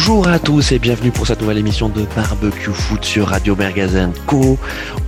[0.00, 4.12] Bonjour à tous et bienvenue pour cette nouvelle émission de Barbecue Foot sur Radio Mergazen
[4.26, 4.56] Co.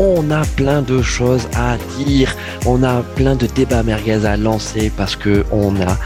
[0.00, 2.34] On a plein de choses à dire,
[2.66, 5.96] on a plein de débats merguez à lancer parce que on a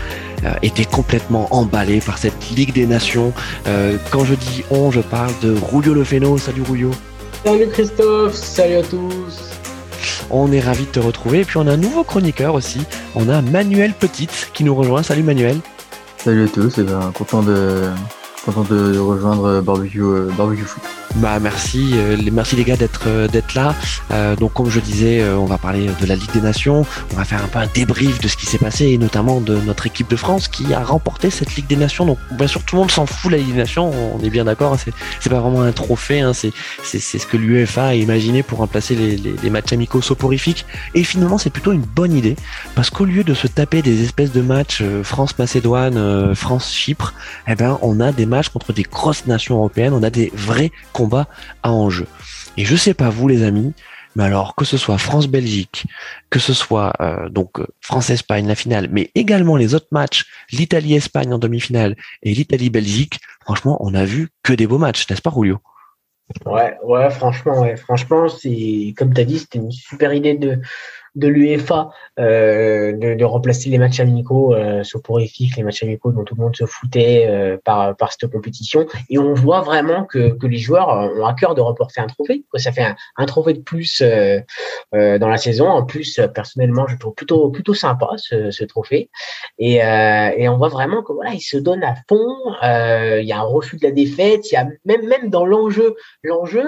[0.44, 3.32] euh, été complètement emballé par cette Ligue des Nations.
[3.66, 6.36] Euh, quand je dis on, je parle de Rouillot Le Féno.
[6.36, 6.92] Salut Rouillot.
[7.42, 9.50] Salut Christophe, salut à tous.
[10.30, 12.82] On est ravi de te retrouver et puis on a un nouveau chroniqueur aussi.
[13.14, 15.02] On a Manuel Petite qui nous rejoint.
[15.02, 15.56] Salut Manuel.
[16.18, 17.90] Salut à tous, et ben, content de
[18.44, 20.64] content de, rejoindre Barbecue, euh, Barbecue.
[21.16, 23.76] Bah merci, euh, merci les gars d'être euh, d'être là.
[24.10, 26.84] Euh, donc comme je disais, on va parler de la Ligue des Nations.
[27.12, 29.56] On va faire un peu un débrief de ce qui s'est passé et notamment de
[29.58, 32.04] notre équipe de France qui a remporté cette Ligue des Nations.
[32.04, 33.92] Donc bien sûr tout le monde s'en fout la Ligue des Nations.
[34.12, 34.76] On est bien d'accord.
[34.76, 36.20] C'est c'est pas vraiment un trophée.
[36.20, 40.02] Hein, c'est c'est ce que l'UEFA a imaginé pour remplacer les, les, les matchs amicaux
[40.02, 40.66] soporifiques.
[40.94, 42.34] Et finalement c'est plutôt une bonne idée
[42.74, 47.14] parce qu'au lieu de se taper des espèces de matchs France Macédoine, France Chypre,
[47.46, 49.92] eh ben on a des matchs contre des grosses nations européennes.
[49.92, 50.72] On a des vrais
[51.62, 52.06] à enjeu.
[52.56, 53.72] Et je sais pas vous les amis,
[54.16, 55.86] mais alors que ce soit France-Belgique,
[56.30, 61.38] que ce soit euh, donc France-Espagne la finale, mais également les autres matchs, l'Italie-Espagne en
[61.38, 65.58] demi-finale et l'Italie-Belgique, franchement, on a vu que des beaux matchs, n'est-ce pas, Julio?
[66.46, 70.60] Ouais, ouais, franchement, ouais, franchement, c'est comme tu as dit, c'était une super idée de
[71.14, 76.24] de l'UEFA euh, de, de, remplacer les matchs amicaux euh, soporifiques, les matchs amicaux dont
[76.24, 78.86] tout le monde se foutait euh, par, par cette compétition.
[79.10, 82.44] Et on voit vraiment que, que les joueurs ont à cœur de remporter un trophée.
[82.56, 84.40] Ça fait un, un trophée de plus euh,
[84.94, 85.68] euh, dans la saison.
[85.68, 89.08] En plus, personnellement, je trouve plutôt plutôt sympa ce, ce trophée.
[89.58, 92.26] Et, et on voit vraiment que voilà, ils se donnent à fond.
[92.62, 94.50] Il y a un refus de la défaite.
[94.50, 96.64] Il y a même même dans l'enjeu, l'enjeu,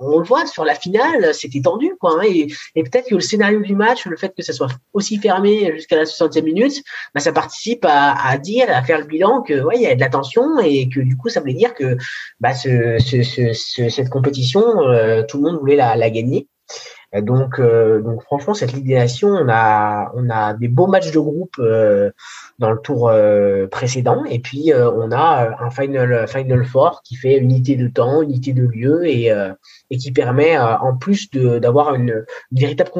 [0.00, 2.18] on le voit sur la finale, c'était tendu quoi.
[2.18, 5.18] Hein, et, et peut-être que le scénario du match, le fait que ça soit aussi
[5.18, 6.82] fermé jusqu'à la 60e minute,
[7.14, 10.00] bah, ça participe à, dire, à faire le bilan que ouais, il y a de
[10.00, 11.96] la tension et que du coup, ça voulait dire que
[12.40, 12.98] bah, ce,
[13.88, 16.48] cette compétition, euh, tout le monde voulait la, la gagner.
[17.22, 21.56] Donc, euh, donc franchement, cette Nations, on a, on a des beaux matchs de groupe
[21.58, 22.10] euh,
[22.58, 23.12] dans le tour
[23.70, 28.52] précédent, et puis on a un final, final four qui fait unité de temps, unité
[28.52, 29.32] de lieu, et,
[29.90, 32.90] et qui permet en plus d'avoir une, une, véritable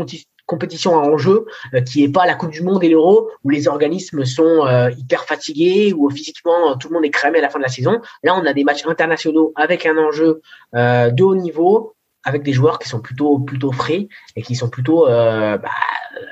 [0.46, 1.46] compétition à enjeu
[1.86, 4.64] qui est pas la Coupe du Monde et l'Euro où les organismes sont
[4.96, 8.00] hyper fatigués ou physiquement tout le monde est cramé à la fin de la saison.
[8.22, 10.40] Là, on a des matchs internationaux avec un enjeu
[10.75, 15.06] de haut niveau avec des joueurs qui sont plutôt plutôt frais et qui sont plutôt
[15.06, 15.70] euh, bah,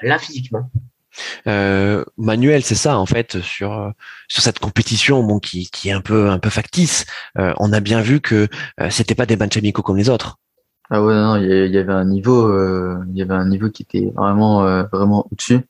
[0.02, 0.70] là physiquement.
[1.46, 3.92] Euh, Manuel, c'est ça en fait sur
[4.28, 7.06] sur cette compétition bon qui, qui est un peu un peu factice.
[7.38, 8.48] Euh, on a bien vu que
[8.80, 10.38] euh, c'était pas des matchs amicaux comme les autres.
[10.90, 13.82] Ah ouais non, il y avait un niveau euh, il y avait un niveau qui
[13.82, 15.60] était vraiment euh, vraiment au-dessus.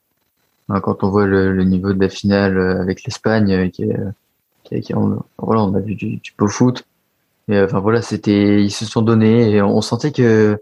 [0.69, 3.85] Quand on voit le, niveau de la finale avec l'Espagne qui,
[4.65, 6.85] qui, qui on, voilà on a vu du, beau foot.
[7.49, 10.61] Et enfin voilà, c'était, ils se sont donnés et on sentait que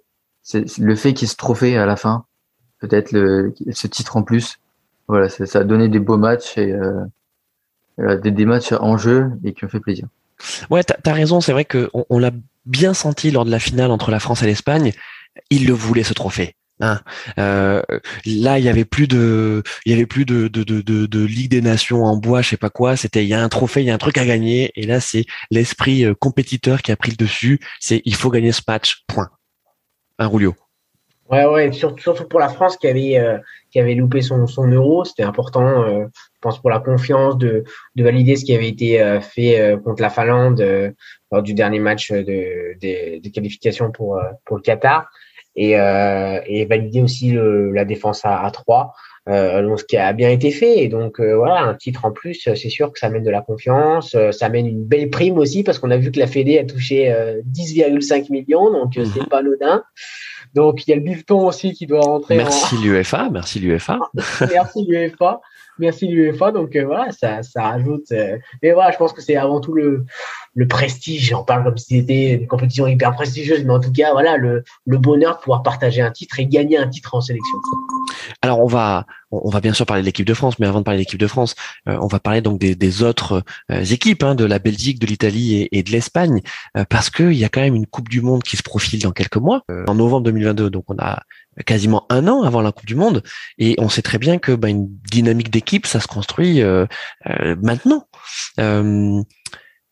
[0.52, 2.26] le fait qu'il se trophée à la fin,
[2.80, 4.58] peut-être le, ce titre en plus,
[5.08, 9.52] voilà, ça, a donné des beaux matchs et euh, des, des, matchs en jeu et
[9.52, 10.06] qui ont fait plaisir.
[10.70, 12.30] Ouais, t'as as raison, c'est vrai qu'on on, l'a
[12.66, 14.92] bien senti lors de la finale entre la France et l'Espagne.
[15.50, 16.56] Ils le voulaient ce trophée.
[16.80, 17.00] Hein.
[17.38, 17.82] Euh,
[18.26, 21.50] là, il y avait plus de, il y avait plus de, de, de, de, Ligue
[21.50, 22.96] des Nations en bois, je sais pas quoi.
[22.96, 24.72] C'était, il y a un trophée, il y a un truc à gagner.
[24.74, 27.60] Et là, c'est l'esprit euh, compétiteur qui a pris le dessus.
[27.80, 29.04] C'est, il faut gagner ce match.
[29.06, 29.30] Point.
[30.18, 30.54] Un Roulio.
[31.30, 31.72] Ouais, ouais.
[31.72, 33.38] Surtout, surtout pour la France qui avait, euh,
[33.70, 35.86] qui avait loupé son, son euro, c'était important.
[35.86, 37.64] je pense pour la confiance de,
[37.96, 40.60] de valider ce qui avait été fait contre la Finlande
[41.32, 45.08] lors du dernier match de, de, de qualification pour pour le Qatar
[45.56, 48.92] et, euh, et valider aussi le, la défense à, à 3.
[49.26, 50.80] Euh, ce qui a bien été fait.
[50.80, 53.40] Et donc euh, voilà, un titre en plus, c'est sûr que ça amène de la
[53.40, 56.58] confiance, euh, ça amène une belle prime aussi parce qu'on a vu que la Fédé
[56.58, 57.10] a touché
[57.50, 59.26] 10,5 millions, donc c'est mhm.
[59.28, 59.82] pas anodin.
[60.54, 62.36] Donc il y a le bifton aussi qui doit rentrer.
[62.36, 63.98] Merci l'UFA, merci l'UFA.
[64.40, 65.40] merci l'UFA
[65.78, 66.52] merci l'UEFA.
[66.52, 68.10] Donc euh, voilà, ça, ça rajoute.
[68.12, 70.04] Euh, mais voilà, je pense que c'est avant tout le,
[70.54, 71.32] le prestige.
[71.34, 74.64] On parle comme si c'était une compétition hyper prestigieuse, mais en tout cas, voilà, le,
[74.86, 77.58] le bonheur de pouvoir partager un titre et gagner un titre en sélection.
[78.42, 80.84] Alors on va on va bien sûr parler de l'équipe de France, mais avant de
[80.84, 81.56] parler de l'équipe de France,
[81.88, 85.56] euh, on va parler donc des, des autres équipes, hein, de la Belgique, de l'Italie
[85.56, 86.40] et, et, de l'Espagne,
[86.88, 89.38] parce qu'il y a quand même une Coupe du Monde qui se profile dans quelques
[89.38, 90.70] mois, en novembre 2022.
[90.70, 91.22] Donc on a
[91.66, 93.22] quasiment un an avant la Coupe du Monde,
[93.58, 96.86] et on sait très bien que bah, une dynamique d'équipe, ça se construit euh,
[97.28, 98.08] euh, maintenant.
[98.58, 99.22] Euh,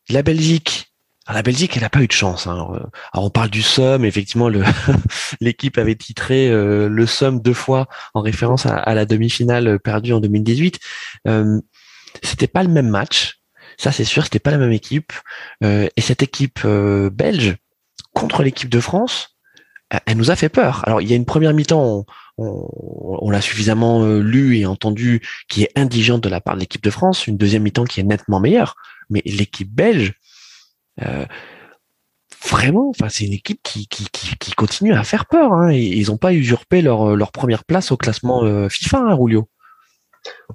[0.09, 0.93] la Belgique,
[1.31, 2.47] la Belgique, elle n'a pas eu de chance.
[2.47, 2.67] Hein.
[3.13, 4.49] On parle du Somme, effectivement,
[5.39, 10.19] l'équipe avait titré le Somme deux fois en référence à, à la demi-finale perdue en
[10.19, 10.79] 2018.
[11.27, 11.61] Euh,
[12.21, 13.39] C'était pas le même match.
[13.77, 15.13] Ça, c'est sûr, c'était pas la même équipe.
[15.61, 17.55] Et cette équipe belge
[18.13, 19.32] contre l'équipe de France,
[20.05, 20.81] elle nous a fait peur.
[20.85, 22.05] Alors, il y a une première mi-temps,
[22.37, 26.83] on, l'a suffisamment euh, lu et entendu, qui est indigente de la part de l'équipe
[26.83, 27.27] de France.
[27.27, 28.75] Une deuxième mi-temps qui est nettement meilleure.
[29.09, 30.13] Mais l'équipe belge,
[32.45, 33.87] vraiment, enfin, c'est une équipe qui,
[34.55, 35.53] continue à faire peur.
[35.53, 39.47] Hein, ils n'ont pas usurpé leur, première place au classement FIFA, hein, Rulio.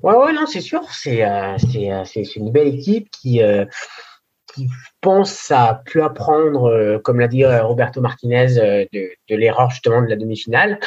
[0.02, 0.81] Ouais, ouais, non, c'est sûr.
[1.06, 3.40] Euh, euh, c'est une belle équipe qui,
[4.50, 4.69] euh, qui
[5.00, 8.55] pense à plus apprendre, comme l'a dit Roberto Martinez,
[8.93, 10.79] de, de l'erreur justement de la demi-finale.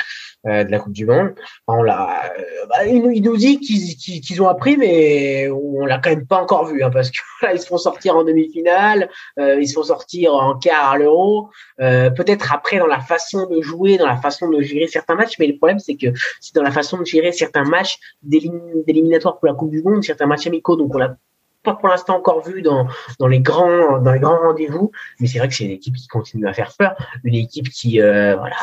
[0.47, 1.35] Euh, de la Coupe du Monde.
[1.67, 6.09] On l'a, euh, bah, il, nous dit qu'ils, qu'ils ont appris, mais on l'a quand
[6.09, 9.61] même pas encore vu, hein, parce que là, ils se font sortir en demi-finale, euh,
[9.61, 11.49] ils se font sortir en quart à l'Euro.
[11.77, 15.45] peut-être après dans la façon de jouer, dans la façon de gérer certains matchs, mais
[15.45, 16.07] le problème c'est que
[16.39, 20.25] c'est dans la façon de gérer certains matchs d'éliminatoires pour la Coupe du Monde, certains
[20.25, 21.17] matchs amicaux, donc on l'a
[21.63, 22.87] pas pour l'instant encore vu dans,
[23.19, 26.07] dans les grands dans les grands rendez-vous, mais c'est vrai que c'est une équipe qui
[26.07, 28.55] continue à faire peur, une équipe qui euh, voilà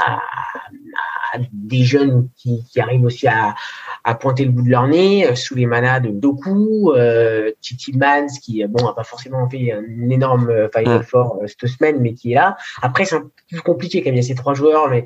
[1.32, 3.54] a des jeunes qui, qui arrivent aussi à,
[4.04, 7.96] à pointer le bout de leur nez, euh, sous les manas de Doku, euh, Titi
[7.96, 12.14] Mans qui bon a pas forcément fait un énorme euh, Final Four cette semaine, mais
[12.14, 12.56] qui est là.
[12.82, 15.04] Après c'est un peu plus compliqué quand même, il y a ces trois joueurs, mais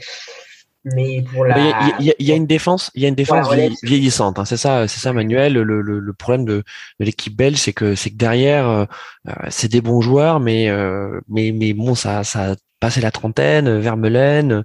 [0.85, 3.49] mais pour la il y, a une défense il y a une défense
[3.83, 4.45] vieillissante hein.
[4.45, 5.53] c'est ça c'est ça Manuel.
[5.53, 6.65] Le, le, le problème de,
[6.99, 8.85] de l'équipe belge c'est que c'est que derrière euh,
[9.29, 13.13] euh, c'est des bons joueurs mais euh, mais mais bon ça ça a passé la
[13.13, 14.65] trentaine Vermeulen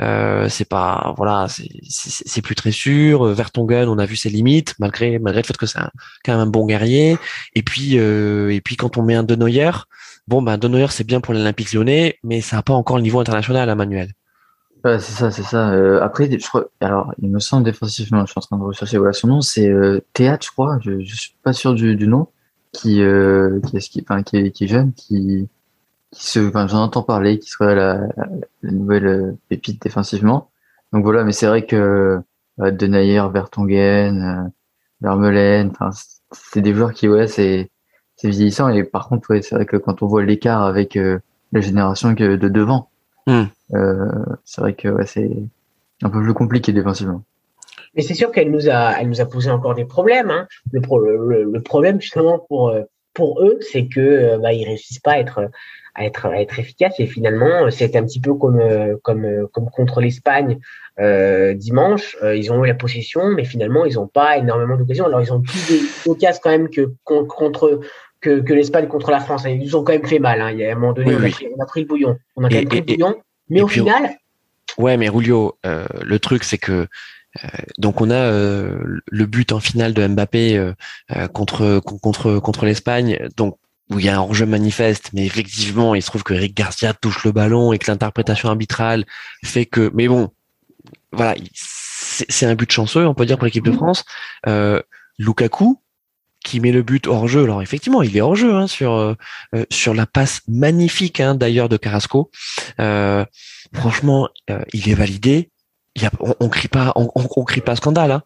[0.00, 3.24] euh, c'est pas voilà c'est plus très sûr.
[3.24, 5.78] Vertonghen on a vu ses limites malgré malgré le fait que c'est
[6.24, 7.16] quand même un bon guerrier.
[7.54, 9.70] Et puis et puis quand on met un De Neuer
[10.28, 13.02] bon ben De Neuer c'est bien pour l'Olympique Lyonnais mais ça a pas encore le
[13.02, 14.12] niveau international à hein, Manuel
[14.84, 15.70] Ouais, c'est ça, c'est ça.
[15.72, 18.98] Euh, après, je crois, alors, il me semble défensivement, je suis en train de rechercher
[18.98, 22.06] voilà, son nom, c'est euh, Théâtre, je crois, je, je suis pas sûr du, du
[22.06, 22.28] nom,
[22.72, 25.48] qui, euh, qui, est, qui, enfin, qui, est, qui est jeune, qui,
[26.12, 28.00] qui se, enfin, j'en entends parler, qui serait la,
[28.62, 30.50] la nouvelle euh, pépite défensivement.
[30.92, 32.20] Donc voilà, mais c'est vrai que
[32.60, 34.48] euh, Denayer, Vertonghen, euh,
[35.02, 35.90] Vermeulen, enfin,
[36.32, 37.70] c'est des joueurs qui, ouais, c'est,
[38.16, 38.68] c'est vieillissant.
[38.70, 41.18] Et par contre, ouais, c'est vrai que quand on voit l'écart avec euh,
[41.52, 42.90] la génération de devant,
[43.26, 43.44] Hmm.
[43.74, 45.30] Euh, c'est vrai que ouais, c'est
[46.02, 47.22] un peu plus compliqué défensivement.
[47.96, 50.30] Mais c'est sûr qu'elle nous a, elle nous a posé encore des problèmes.
[50.30, 50.46] Hein.
[50.72, 52.82] Le, le, le, problème justement pour euh,
[53.14, 55.48] pour eux, c'est que euh, bah, ils réussissent pas à être
[55.94, 58.60] à être à être efficaces et finalement c'est un petit peu comme
[59.02, 60.58] comme comme contre l'Espagne
[60.98, 62.16] euh, dimanche.
[62.34, 65.06] ils ont eu la possession, mais finalement ils n'ont pas énormément d'occasions.
[65.06, 67.80] Alors ils ont plus d'occasions quand même que contre
[68.24, 69.44] que, que l'Espagne contre la France.
[69.46, 70.40] Ils nous ont quand même fait mal.
[70.40, 70.50] Hein.
[70.50, 71.18] Il y a un moment donné, on,
[71.62, 72.16] a pris, le bouillon.
[72.36, 73.14] On a quand même pris le bouillon.
[73.50, 74.16] Mais au final.
[74.78, 77.48] Ouais, mais Rulio, euh, le truc, c'est que euh,
[77.78, 80.72] donc on a euh, le but en finale de Mbappé
[81.32, 83.18] contre contre contre l'Espagne.
[83.36, 83.58] Donc
[83.90, 86.94] où il y a un enjeu manifeste, mais effectivement, il se trouve que Eric Garcia
[86.94, 89.04] touche le ballon et que l'interprétation arbitrale
[89.44, 89.90] fait que.
[89.92, 90.30] Mais bon,
[91.12, 93.74] voilà, c'est un but chanceux, on peut dire pour l'équipe de mmh.
[93.74, 94.04] France.
[95.18, 95.78] Lukaku,
[96.44, 97.42] qui met le but hors jeu.
[97.42, 99.14] Alors effectivement, il est hors jeu hein, sur euh,
[99.56, 102.30] euh, sur la passe magnifique hein, d'ailleurs de Carrasco.
[102.78, 103.24] Euh,
[103.74, 104.28] franchement,
[104.72, 105.50] il est validé.
[105.96, 108.20] Il y a, on, on, crie pas, on, on, crie pas scandale.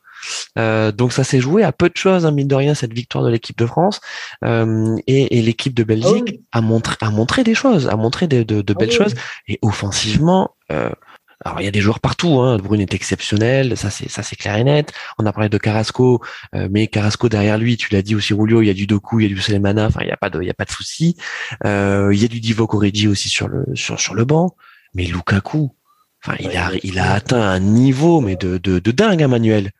[0.56, 0.92] Hein.
[0.92, 3.28] donc ça s'est joué à peu de choses, hein, mine de rien, cette victoire de
[3.28, 4.00] l'équipe de France
[4.42, 8.42] et, et l'équipe de Belgique ah a montré a montré des choses, a montré de,
[8.42, 9.14] de, de belles ah choses
[9.48, 10.56] et offensivement.
[11.44, 12.40] Alors il y a des joueurs partout.
[12.40, 12.56] Hein.
[12.58, 14.92] Brune est exceptionnel, ça c'est ça c'est clair et net.
[15.18, 16.20] On a parlé de Carrasco,
[16.54, 19.20] euh, mais Carrasco derrière lui, tu l'as dit aussi Rulio, il y a du Doku,
[19.20, 19.86] il y a du Selemana.
[19.86, 21.16] Enfin il y a pas de il y a pas de souci.
[21.64, 24.56] Euh, il y a du Divo Origi aussi sur le sur sur le banc.
[24.94, 25.70] Mais Lukaku,
[26.24, 29.70] enfin il a il a atteint un niveau mais de de, de dingue, hein, Manuel.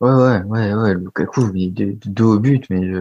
[0.00, 3.00] Ouais ouais ouais ouais Lukaku il de, de dos au but mais je...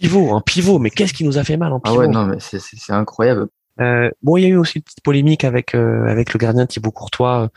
[0.00, 2.26] pivot un pivot mais qu'est-ce qui nous a fait mal en pivot Ah ouais non
[2.26, 3.48] mais c'est c'est incroyable
[3.80, 6.66] euh, bon, il y a eu aussi une petite polémique avec euh, avec le gardien
[6.66, 7.50] Thibaut Courtois,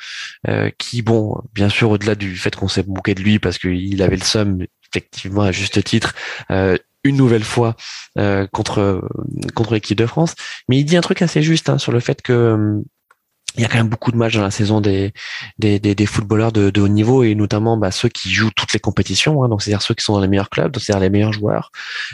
[0.47, 4.01] euh, qui, bon, bien sûr, au-delà du fait qu'on s'est moqué de lui parce qu'il
[4.01, 6.15] avait le somme, effectivement, à juste titre,
[7.03, 7.75] une nouvelle fois
[8.51, 9.07] contre
[9.55, 10.35] contre l'équipe de France,
[10.67, 12.81] mais il dit un truc assez juste hein, sur le fait que
[13.55, 15.13] il y a quand même beaucoup de matchs dans la saison des
[15.57, 18.73] des, des, des footballeurs de, de, haut niveau et notamment bah, ceux qui jouent toutes
[18.73, 21.33] les compétitions, hein, donc c'est-à-dire ceux qui sont dans les meilleurs clubs, c'est-à-dire les meilleurs
[21.33, 21.71] joueurs,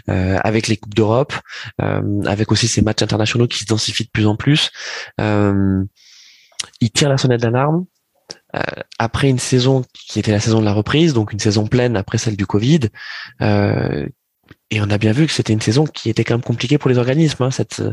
[0.09, 1.33] euh, avec les coupes d'Europe,
[1.81, 4.71] euh, avec aussi ces matchs internationaux qui se densifient de plus en plus.
[5.19, 5.83] Euh,
[6.81, 7.85] ils tirent la sonnette d'alarme.
[8.55, 8.61] Euh,
[8.99, 12.17] après une saison qui était la saison de la reprise, donc une saison pleine après
[12.17, 12.89] celle du Covid,
[13.41, 14.07] euh,
[14.71, 16.89] et on a bien vu que c'était une saison qui était quand même compliquée pour
[16.89, 17.43] les organismes.
[17.43, 17.83] Hein, cette,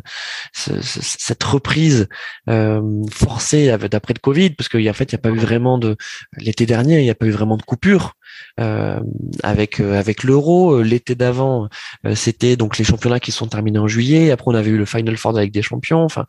[0.52, 2.08] cette reprise
[2.48, 5.78] euh, forcée d'après le Covid, parce qu'il en fait, il n'y a pas eu vraiment
[5.78, 5.96] de
[6.38, 8.14] l'été dernier, il n'y a pas eu vraiment de coupure
[8.60, 9.00] euh,
[9.42, 10.82] avec euh, avec l'Euro.
[10.82, 11.68] L'été d'avant,
[12.06, 14.30] euh, c'était donc les championnats qui sont terminés en juillet.
[14.30, 16.02] Après, on avait eu le Final Four avec des champions.
[16.02, 16.26] Enfin,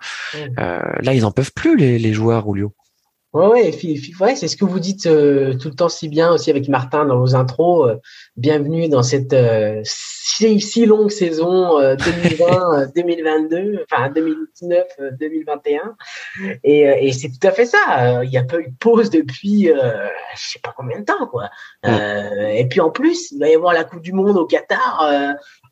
[0.57, 2.73] là, ils en peuvent plus les, les joueurs, Julio.
[3.33, 3.71] Ouais,
[4.19, 7.05] ouais, c'est ce que vous dites euh, tout le temps si bien aussi avec Martin
[7.05, 7.89] dans vos intros.
[7.89, 7.95] Euh,
[8.37, 15.79] bienvenue dans cette euh, si, si, longue saison 2020-2022, enfin 2019-2021.
[16.63, 18.23] Et, et c'est tout à fait ça.
[18.23, 21.49] Il n'y a pas eu de pause depuis je sais pas combien de temps, quoi.
[21.83, 25.11] et puis en plus, il va y avoir la Coupe du Monde au Qatar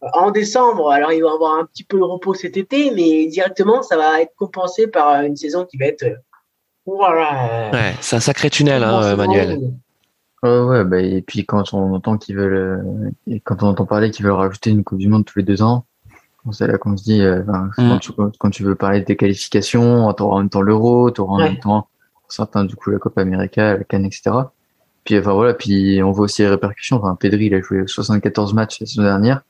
[0.02, 0.90] en décembre.
[0.90, 3.98] Alors il va y avoir un petit peu de repos cet été, mais directement, ça
[3.98, 6.08] va être compensé par une saison qui va être
[6.86, 7.72] voilà.
[7.72, 9.60] Ouais, c'est un sacré tunnel, hein, Manuel.
[10.44, 14.26] ouais, bah, et puis quand on entend qu'ils veulent, euh, quand on entend parler qu'ils
[14.26, 15.86] veulent rajouter une Coupe du Monde tous les deux ans,
[16.52, 18.00] c'est là qu'on se dit, euh, mm.
[18.40, 21.40] quand, tu, veux parler des qualifications, tu auras en même temps l'Euro, tu auras en
[21.40, 21.88] même temps
[22.28, 24.32] certains du coup la Coupe América, la Cannes, etc.
[25.04, 26.98] Puis enfin voilà, puis on voit aussi les répercussions.
[26.98, 29.42] Enfin, Pedri, il a joué 74 matchs la saison dernière.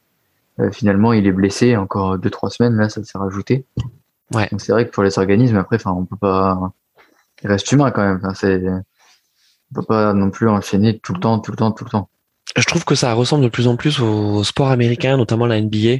[0.59, 2.75] Euh, finalement, il est blessé encore deux trois semaines.
[2.75, 3.65] Là, ça s'est rajouté.
[4.33, 4.47] Ouais.
[4.51, 6.73] Donc c'est vrai que pour les organismes, après, enfin, on peut pas
[7.43, 8.19] il reste humain quand même.
[8.23, 11.85] Enfin, c'est, on peut pas non plus enchaîner tout le temps, tout le temps, tout
[11.85, 12.09] le temps.
[12.57, 15.99] Je trouve que ça ressemble de plus en plus au sport américain, notamment la NBA.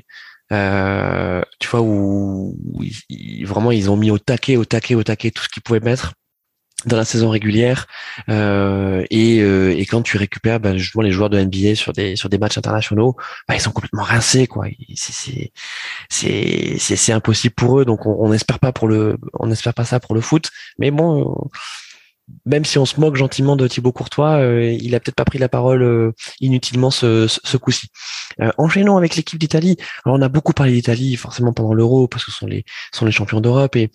[0.52, 2.58] Euh, tu vois où,
[3.46, 6.14] vraiment ils ont mis au taquet, au taquet, au taquet tout ce qu'ils pouvaient mettre
[6.86, 7.88] dans la saison régulière
[8.30, 12.16] euh, et, euh, et, quand tu récupères ben, justement les joueurs de NBA sur des
[12.16, 13.16] sur des matchs internationaux
[13.48, 14.68] ben, ils sont complètement rincés quoi.
[14.96, 15.52] C'est
[16.10, 17.86] c'est c'est impossible pour eux.
[17.86, 20.50] Donc on, n'espère pas pour le on espère pas ça pour le foot.
[20.78, 21.50] Mais bon
[22.46, 25.40] même si on se moque gentiment de Thibaut Courtois, euh, il a peut-être pas pris
[25.40, 27.88] la parole euh, inutilement ce, ce, coup-ci.
[28.42, 29.78] Euh, enchaînons avec l'équipe d'Italie.
[30.06, 33.06] Alors on a beaucoup parlé d'Italie forcément pendant l'Euro parce que ce sont les sont
[33.06, 33.92] les champions d'Europe et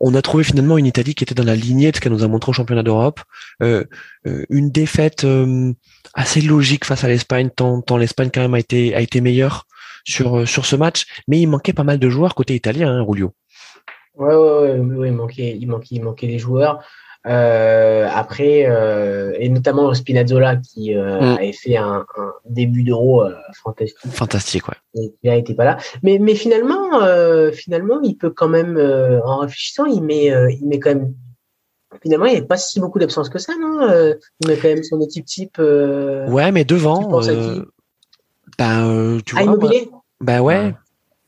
[0.00, 2.24] on a trouvé finalement une Italie qui était dans la lignée de ce qu'elle nous
[2.24, 3.20] a montré au championnat d'Europe.
[3.60, 5.26] une défaite
[6.14, 9.66] assez logique face à l'Espagne, tant, tant l'Espagne quand même a été a été meilleure
[10.04, 13.32] sur sur ce match, mais il manquait pas mal de joueurs côté italien, hein, Rulio.
[14.16, 16.84] Ouais, ouais, ouais, il manquait, il manquait, il manquait des joueurs.
[17.26, 21.36] Euh, après, euh, et notamment Spinazzola qui euh, mm.
[21.36, 23.98] avait fait un, un début d'euro euh, fantastique.
[24.10, 24.74] Fantastique, ouais.
[24.94, 25.78] Et il n'était pas là.
[26.02, 27.00] Mais, mais finalement,
[27.52, 28.78] finalement, il peut quand même,
[29.24, 31.14] en réfléchissant, il met, il met quand même.
[32.02, 33.86] Finalement, il n'y a pas si beaucoup d'absence que ça, non
[34.40, 35.58] Il met quand même son équipe type.
[35.58, 37.20] ouais, mais devant.
[38.58, 39.52] ben, tu ah, vois.
[39.52, 40.74] Immobilier Ben ouais.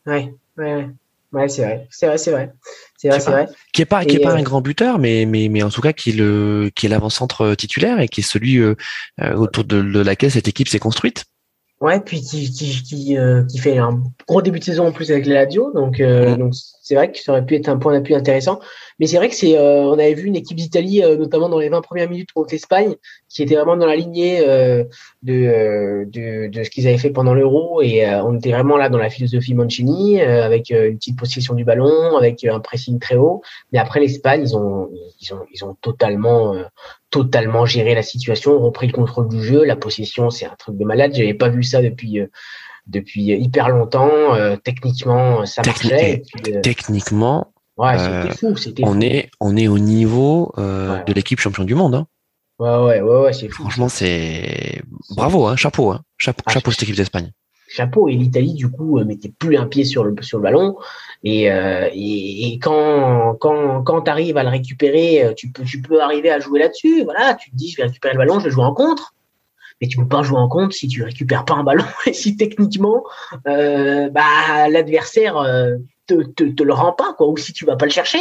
[0.06, 0.88] Ouais, ouais, ouais.
[1.32, 2.52] Ouais, c'est vrai, c'est vrai, c'est vrai.
[2.98, 3.48] C'est vrai, c'est vrai.
[3.72, 5.80] Qui est pas, qui est pas un euh, grand buteur, mais, mais, mais en tout
[5.80, 8.74] cas qui est le, qui est l'avant-centre titulaire et qui est celui euh,
[9.20, 11.24] euh, autour de, de, laquelle cette équipe s'est construite.
[11.80, 13.16] Ouais, puis qui, qui, qui,
[13.48, 16.54] qui, fait un gros début de saison en plus avec les Lazio, donc, donc
[16.92, 18.60] c'est vrai que ça aurait pu être un point d'appui intéressant.
[18.98, 21.58] Mais c'est vrai que c'est, euh, on avait vu une équipe d'Italie, euh, notamment dans
[21.58, 22.96] les 20 premières minutes contre l'Espagne,
[23.30, 24.84] qui était vraiment dans la lignée euh,
[25.22, 27.80] de, de, de, ce qu'ils avaient fait pendant l'Euro.
[27.80, 32.14] Et on était vraiment là dans la philosophie Mancini, avec une petite possession du ballon,
[32.18, 33.40] avec un pressing très haut.
[33.72, 34.90] Mais après l'Espagne, ils ont,
[35.22, 36.54] ils ont, ils ont totalement,
[37.08, 39.64] totalement géré la situation, repris le contrôle du jeu.
[39.64, 41.12] La possession, c'est un truc de malade.
[41.14, 42.20] J'avais pas vu ça depuis
[42.86, 44.10] depuis hyper longtemps.
[44.64, 46.22] techniquement, ça marchait.
[46.62, 51.64] techniquement, Ouais, c'était euh, fou, on est on est au niveau euh, de l'équipe champion
[51.64, 51.94] du monde.
[51.94, 52.06] Hein.
[52.58, 54.82] Ouais, ouais, ouais, ouais c'est Franchement, c'est
[55.16, 56.02] bravo, hein, chapeau, hein.
[56.18, 57.32] chapeau, ah, chapeau cette équipe d'Espagne.
[57.68, 60.76] Chapeau et l'Italie du coup euh, mettait plus un pied sur le sur le ballon
[61.24, 66.40] et et, quand quand quand t'arrives à le récupérer, tu peux tu peux arriver à
[66.40, 67.04] jouer là-dessus.
[67.04, 69.14] Voilà, tu te dis je vais récupérer le ballon, je vais jouer en contre
[69.82, 72.38] mais tu peux pas jouer en contre si tu récupères pas un ballon et si
[72.38, 73.04] techniquement
[73.46, 75.36] euh, bah l'adversaire
[76.06, 78.18] te, te, te, le rend pas, quoi, ou si tu vas pas le chercher.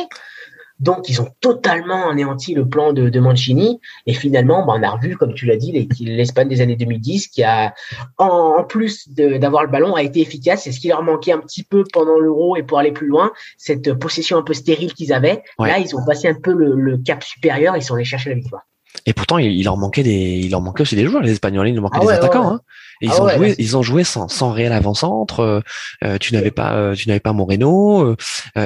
[0.80, 3.80] Donc, ils ont totalement anéanti le plan de, de Mancini.
[4.08, 7.44] Et finalement, bah, on a revu, comme tu l'as dit, l'Espagne des années 2010, qui
[7.44, 7.76] a,
[8.18, 10.64] en, plus d'avoir le ballon, a été efficace.
[10.64, 13.32] C'est ce qui leur manquait un petit peu pendant l'Euro et pour aller plus loin,
[13.58, 15.44] cette possession un peu stérile qu'ils avaient.
[15.60, 17.78] Là, ils ont passé un peu le, le cap supérieur.
[17.78, 18.64] Ils sont allés chercher la victoire.
[19.06, 21.68] Et pourtant, il, leur manquait des, il leur manquait aussi des joueurs, les Espagnols.
[21.68, 22.54] Il leur manquait ah des attaquants.
[22.54, 22.62] Hein.
[23.02, 25.40] Et ils, ah ont joué, ils ont joué sans, sans réel avant-centre.
[25.40, 25.60] Euh,
[26.04, 28.06] euh tu n'avais pas, euh, tu n'avais pas Moreno.
[28.06, 28.16] Euh,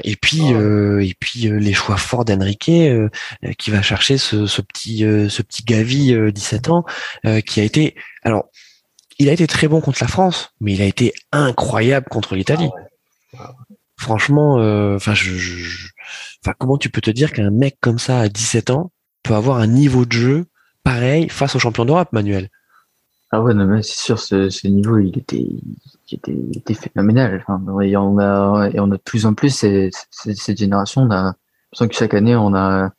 [0.03, 2.71] et puis, ah et puis les choix forts d'Enrique
[3.57, 6.83] qui va chercher ce, ce petit, ce petit Gavi, 17 ans,
[7.45, 8.45] qui a été, alors,
[9.17, 12.69] il a été très bon contre la France, mais il a été incroyable contre l'Italie.
[13.97, 14.55] Franchement,
[14.95, 15.31] enfin, je,
[16.43, 18.91] enfin, comment tu peux te dire qu'un mec comme ça à 17 ans
[19.25, 20.45] peut avoir un niveau de jeu
[20.83, 22.49] pareil face aux champions d'Europe, Manuel
[23.31, 26.73] Ah ouais, non, mais c'est sûr, ce, ce, niveau, il était, il était, il était
[26.73, 27.43] phénoménal.
[27.47, 31.01] Enfin, et on a, et on a de plus en plus cette, cette génération.
[31.01, 31.35] On a
[31.79, 32.91] que chaque année, on a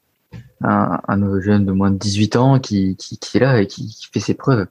[0.62, 3.66] un, un nouveau jeune de moins de 18 ans qui, qui, qui est là et
[3.66, 4.66] qui, qui fait ses preuves.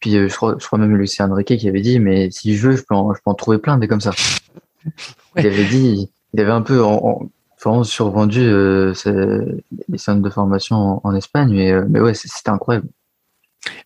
[0.00, 2.68] Puis euh, je crois, je crois même Lucien Riquet qui avait dit, mais si je
[2.68, 4.12] veux, je peux en, je peux en trouver plein des comme ça.
[5.36, 7.30] Il avait dit, il avait un peu en, en
[7.84, 8.94] survendu euh,
[9.88, 12.88] les centres de formation en, en Espagne, mais, euh, mais ouais, c'était incroyable.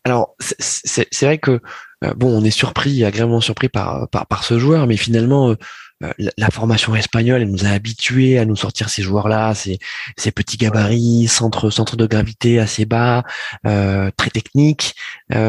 [0.04, 1.60] Alors, c'est vrai que
[2.04, 5.56] euh, bon, on est surpris, agréablement surpris par, par, par ce joueur, mais finalement, euh,
[6.02, 9.78] euh, la, formation espagnole, elle nous a habitués à nous sortir ces joueurs-là, ces,
[10.16, 13.22] ces petits gabarits, centre, centre de gravité assez bas,
[13.64, 14.96] très technique,
[15.28, 15.40] pas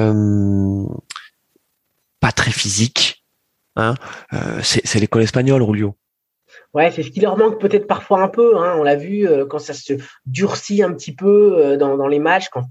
[2.36, 3.24] très physique.
[3.76, 3.96] Hein.
[4.62, 5.98] c'est l'école espagnole, Rulio.
[6.74, 8.58] Ouais, c'est ce qui leur manque peut-être parfois un peu.
[8.58, 8.76] Hein.
[8.80, 9.94] On l'a vu quand ça se
[10.26, 12.64] durcit un petit peu dans, dans les matchs, quand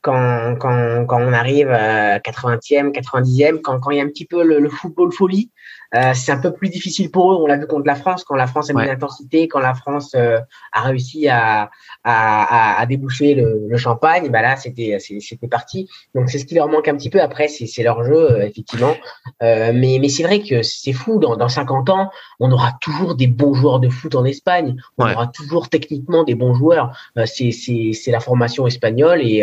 [0.00, 4.26] quand, quand, quand on arrive à 80e, 90e, quand, quand il y a un petit
[4.26, 5.50] peu le, le football folie,
[5.94, 7.36] euh, c'est un peu plus difficile pour eux.
[7.36, 10.12] On l'a vu contre la France, quand la France a mis l'intensité, quand la France
[10.14, 10.38] euh,
[10.72, 11.70] a réussi à,
[12.04, 15.88] à, à, déboucher le, le champagne, bah là c'était c'était parti.
[16.14, 17.20] Donc c'est ce qui leur manque un petit peu.
[17.20, 18.94] Après c'est leur jeu euh, effectivement,
[19.42, 21.18] euh, mais mais c'est vrai que c'est fou.
[21.18, 24.76] Dans, dans 50 ans, on aura toujours des bons joueurs de foot en Espagne.
[24.98, 26.96] On aura toujours techniquement des bons joueurs.
[27.24, 29.42] c'est c'est la formation espagnole et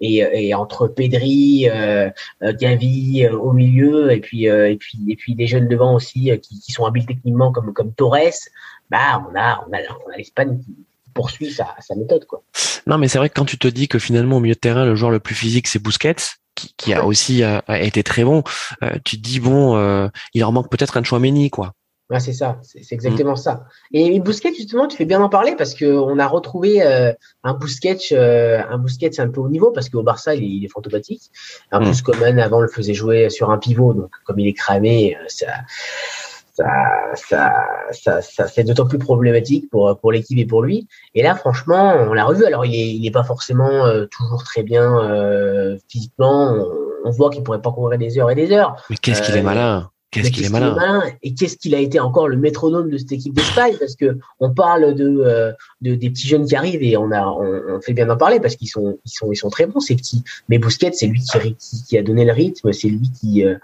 [0.00, 2.10] et, et entre Pedri, euh,
[2.42, 6.30] Gavi euh, au milieu et puis euh, et puis et puis des jeunes devant aussi
[6.40, 8.50] qui, qui, sont habiles techniquement comme comme Torres,
[8.90, 10.74] bah on a on a, on a l'Espagne qui
[11.14, 12.42] poursuit sa, sa méthode quoi.
[12.86, 14.84] Non mais c'est vrai que quand tu te dis que finalement au milieu de terrain
[14.84, 16.16] le joueur le plus physique c'est Busquets
[16.54, 18.42] qui, qui a aussi a, été très bon,
[19.04, 19.76] tu te dis bon
[20.32, 21.74] il leur manque peut-être un Chouameni quoi.
[22.08, 23.36] Ouais, c'est ça, c'est exactement mm.
[23.36, 23.64] ça.
[23.92, 27.98] Et, Bousquet, justement, tu fais bien d'en parler parce qu'on a retrouvé euh, un Bousquet,
[28.12, 31.22] euh, un Bousquet un peu au niveau parce qu'au Barça, il est, il est fantomatique.
[31.72, 32.02] Un mm.
[32.04, 35.46] Coman avant le faisait jouer sur un pivot, donc comme il est cramé, euh, ça,
[36.54, 36.64] ça,
[37.14, 37.52] ça,
[37.90, 40.86] ça, ça c'est d'autant plus problématique pour pour l'équipe et pour lui.
[41.16, 42.44] Et là, franchement, on l'a revu.
[42.44, 46.52] Alors, il est, il est pas forcément euh, toujours très bien euh, physiquement.
[46.52, 48.76] On, on voit qu'il pourrait pas courir des heures et des heures.
[48.90, 49.90] Mais qu'est-ce qu'il est malin
[50.22, 51.02] Qu'est-ce qu'il est, malin.
[51.22, 53.74] Et qu'est-ce qu'il a été encore le métronome de cette équipe d'Espagne?
[53.78, 57.26] Parce que on parle de, euh, de, des petits jeunes qui arrivent et on a
[57.26, 59.96] on, fait bien d'en parler parce qu'ils sont ils sont ils sont très bons ces
[59.96, 60.22] petits.
[60.48, 63.56] Mais Bousquet, c'est lui qui, qui, a donné le rythme, c'est lui qui euh,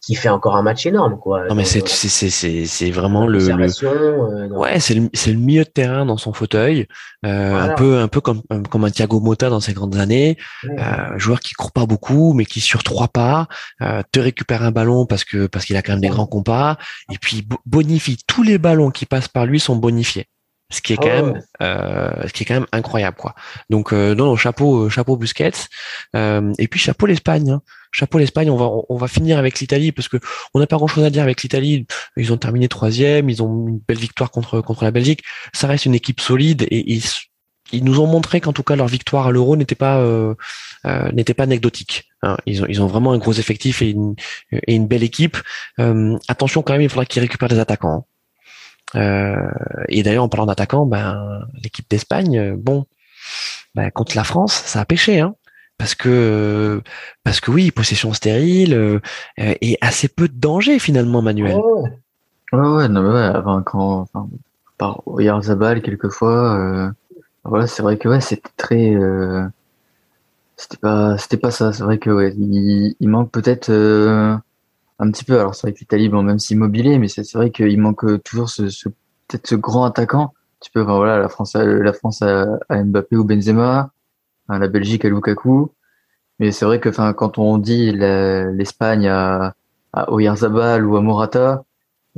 [0.00, 1.46] qui fait encore un match énorme quoi.
[1.48, 5.64] Non mais c'est c'est c'est c'est vraiment le, euh, ouais c'est le c'est le milieu
[5.64, 6.86] de terrain dans son fauteuil
[7.26, 11.18] euh, un peu un peu comme comme un Thiago Motta dans ses grandes années euh,
[11.18, 13.46] joueur qui court pas beaucoup mais qui sur trois pas
[13.82, 16.78] euh, te récupère un ballon parce que parce qu'il a quand même des grands compas
[17.12, 20.26] et puis bonifie tous les ballons qui passent par lui sont bonifiés.
[20.70, 23.34] Ce qui est ah quand même euh, ce qui est quand même incroyable quoi.
[23.70, 25.50] Donc euh, non, non chapeau chapeau Busquets.
[26.14, 28.50] Euh, et puis chapeau l'Espagne hein chapeau l'Espagne.
[28.50, 30.18] On va on va finir avec l'Italie parce que
[30.54, 31.86] on n'a pas grand chose à dire avec l'Italie.
[32.16, 35.22] Ils ont terminé troisième, ils ont une belle victoire contre contre la Belgique.
[35.52, 37.04] Ça reste une équipe solide et ils
[37.72, 40.34] ils nous ont montré qu'en tout cas leur victoire à l'Euro n'était pas euh,
[40.86, 42.08] euh, n'était pas anecdotique.
[42.22, 42.36] Hein.
[42.46, 44.14] Ils ont ils ont vraiment un gros effectif et une
[44.52, 45.36] et une belle équipe.
[45.78, 48.06] Euh, attention quand même, il faudra qu'ils récupèrent des attaquants.
[48.94, 49.50] Hein.
[49.88, 52.86] et d'ailleurs en parlant d'attaquants, ben l'équipe d'Espagne, bon,
[53.74, 55.20] ben, contre la France, ça a pêché.
[55.20, 55.34] Hein
[55.80, 56.82] parce que
[57.24, 59.00] parce que oui, possession stérile euh,
[59.38, 61.56] et assez peu de danger finalement, Manuel.
[61.56, 61.86] Oh.
[62.52, 64.28] Ouais, ouais, non, mais ouais, avant, quand, enfin,
[64.76, 65.02] par
[65.40, 66.90] Zabal quelquefois, euh,
[67.44, 69.46] voilà, c'est vrai que ouais, c'était très, euh,
[70.58, 71.72] c'était pas, c'était pas ça.
[71.72, 74.36] C'est vrai que ouais, il, manque peut-être euh,
[74.98, 75.40] un petit peu.
[75.40, 78.50] Alors c'est vrai que l'Italie, bon, même si mobilé, mais c'est vrai qu'il manque toujours
[78.50, 78.64] ce,
[79.28, 80.34] peut-être ce grand attaquant.
[80.60, 83.92] Tu peux, enfin, voilà, la France, la France a Mbappé ou Benzema
[84.58, 85.70] la Belgique à Lukaku.
[86.38, 89.54] Mais c'est vrai que enfin, quand on dit l'Espagne à,
[89.92, 91.64] à Oyarzabal ou à Morata,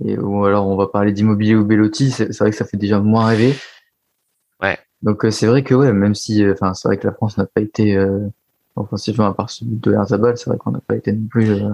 [0.04, 3.00] et, ou alors on va parler d'Immobilier ou Bellotti, c'est vrai que ça fait déjà
[3.00, 3.54] moins rêver.
[4.62, 4.78] Ouais.
[5.02, 7.36] Donc euh, c'est vrai que ouais, même si euh, enfin c'est vrai que la France
[7.36, 8.20] n'a pas été euh,
[8.76, 11.70] offensivement à part celui de Oyarzabal, c'est vrai qu'on n'a pas été non plus euh,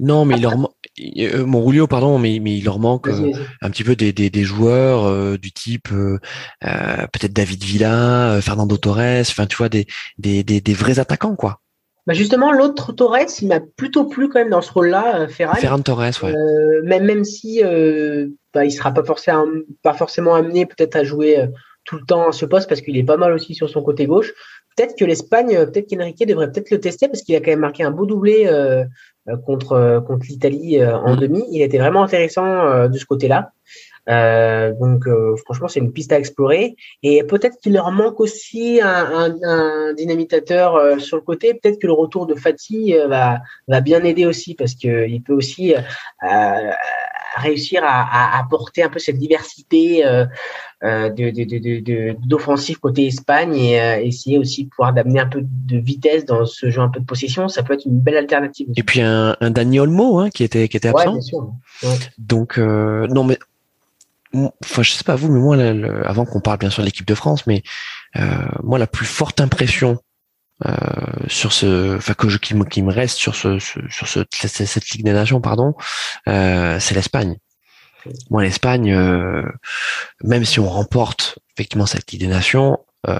[0.00, 0.69] non, mais il leur manque,
[1.18, 3.32] euh, mon Rulio, pardon, mais, mais il leur manque euh,
[3.62, 5.88] un petit peu des, des, des joueurs euh, du type
[6.60, 9.86] peut-être David Villa, Fernando Torres, enfin tu vois des,
[10.18, 11.60] des, des, des vrais attaquants quoi.
[12.06, 15.54] Bah justement, l'autre Torres, il m'a plutôt plu quand même dans ce rôle-là, Ferran.
[15.54, 16.34] Ferran Torres, ouais.
[16.84, 17.62] même même si
[18.54, 19.46] bah, il sera pas forcément
[19.82, 21.46] pas forcément amené peut-être à jouer
[21.84, 24.06] tout le temps à ce poste parce qu'il est pas mal aussi sur son côté
[24.06, 24.32] gauche.
[24.76, 27.82] Peut-être que l'Espagne, peut-être qu'Enrique devrait peut-être le tester parce qu'il a quand même marqué
[27.82, 28.84] un beau doublé euh,
[29.44, 31.18] contre contre l'Italie euh, en mm.
[31.18, 31.44] demi.
[31.50, 33.52] Il était vraiment intéressant euh, de ce côté-là.
[34.08, 36.74] Euh, donc euh, franchement, c'est une piste à explorer.
[37.02, 41.54] Et peut-être qu'il leur manque aussi un, un, dynamitateur sur le côté.
[41.54, 45.34] Peut-être que le retour de Fatih va, va bien aider aussi parce que il peut
[45.34, 45.74] aussi
[47.40, 50.26] réussir à, apporter un peu cette diversité euh,
[50.84, 51.10] euh
[52.24, 56.46] d'offensive côté Espagne et euh, essayer aussi de pouvoir d'amener un peu de vitesse dans
[56.46, 58.68] ce jeu un peu de possession, ça peut être une belle alternative.
[58.76, 61.06] Et puis un, un Dani Olmo hein, qui était qui était absent.
[61.06, 61.52] Ouais, bien sûr.
[62.18, 63.38] Donc euh, non mais
[64.32, 65.56] enfin je sais pas vous mais moi
[66.08, 67.64] avant qu'on parle bien sûr de l'équipe de France mais
[68.62, 69.98] moi la plus forte impression
[71.28, 74.90] sur ce, enfin que je, qui me qui me reste sur ce, sur ce cette,
[74.90, 75.74] Ligue des Nations pardon,
[76.28, 77.36] euh, c'est l'Espagne.
[78.30, 79.42] Moi l'Espagne, euh,
[80.22, 83.18] même si on remporte effectivement cette Ligue des Nations, euh,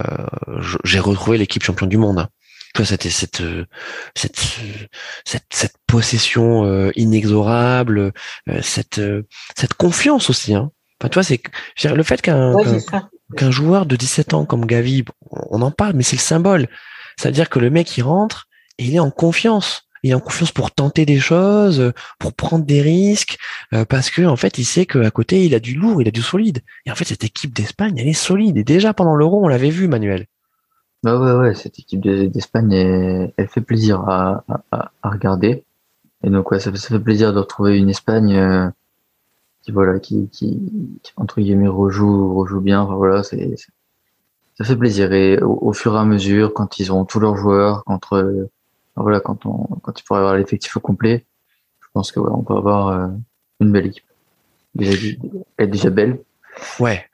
[0.84, 2.26] j'ai retrouvé l'équipe champion du monde.
[2.74, 3.42] Tu vois, c'était cette,
[4.14, 4.38] cette,
[5.24, 8.12] cette, cette possession inexorable,
[8.62, 9.00] cette,
[9.58, 10.54] cette confiance aussi.
[10.54, 10.70] Hein.
[11.00, 11.42] Enfin, tu vois, c'est
[11.92, 12.54] le fait qu'un
[13.36, 16.68] qu'un joueur de 17 ans comme Gavi, on en parle, mais c'est le symbole.
[17.16, 19.86] C'est-à-dire que le mec, il rentre et il est en confiance.
[20.02, 23.38] Il est en confiance pour tenter des choses, pour prendre des risques,
[23.74, 26.10] euh, parce que en fait, il sait qu'à côté, il a du lourd, il a
[26.10, 26.60] du solide.
[26.86, 28.56] Et en fait, cette équipe d'Espagne, elle est solide.
[28.56, 30.26] Et déjà pendant l'Euro, on l'avait vu, Manuel.
[31.02, 34.44] Bah ouais, ouais, cette équipe d'Espagne, elle, fait plaisir à,
[35.02, 35.64] regarder.
[36.24, 38.68] Et donc, ouais, ça, fait plaisir de retrouver une Espagne euh,
[39.62, 40.60] qui, voilà, qui, qui,
[41.16, 42.82] entre guillemets, rejoue, rejoue bien.
[42.82, 43.54] Enfin, voilà, c'est
[44.60, 45.12] ça fait plaisir.
[45.14, 48.50] Et au, fur et à mesure, quand ils ont tous leurs joueurs, quand euh,
[48.94, 51.24] voilà, quand ils pourraient avoir l'effectif au complet,
[51.80, 53.06] je pense que ouais, on peut avoir euh,
[53.60, 54.04] une belle équipe.
[54.74, 54.92] Déjà,
[55.56, 56.20] elle est déjà belle.
[56.78, 57.06] Ouais.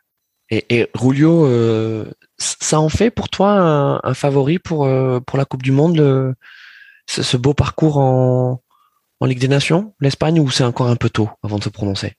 [0.51, 2.05] Et, et Rulio, euh,
[2.37, 4.89] ça en fait pour toi un, favori pour
[5.27, 6.35] pour la Coupe du Monde, le,
[7.07, 8.61] ce, ce, beau parcours en
[9.21, 12.17] en Ligue des Nations, l'Espagne, ou c'est encore un peu tôt avant de se prononcer?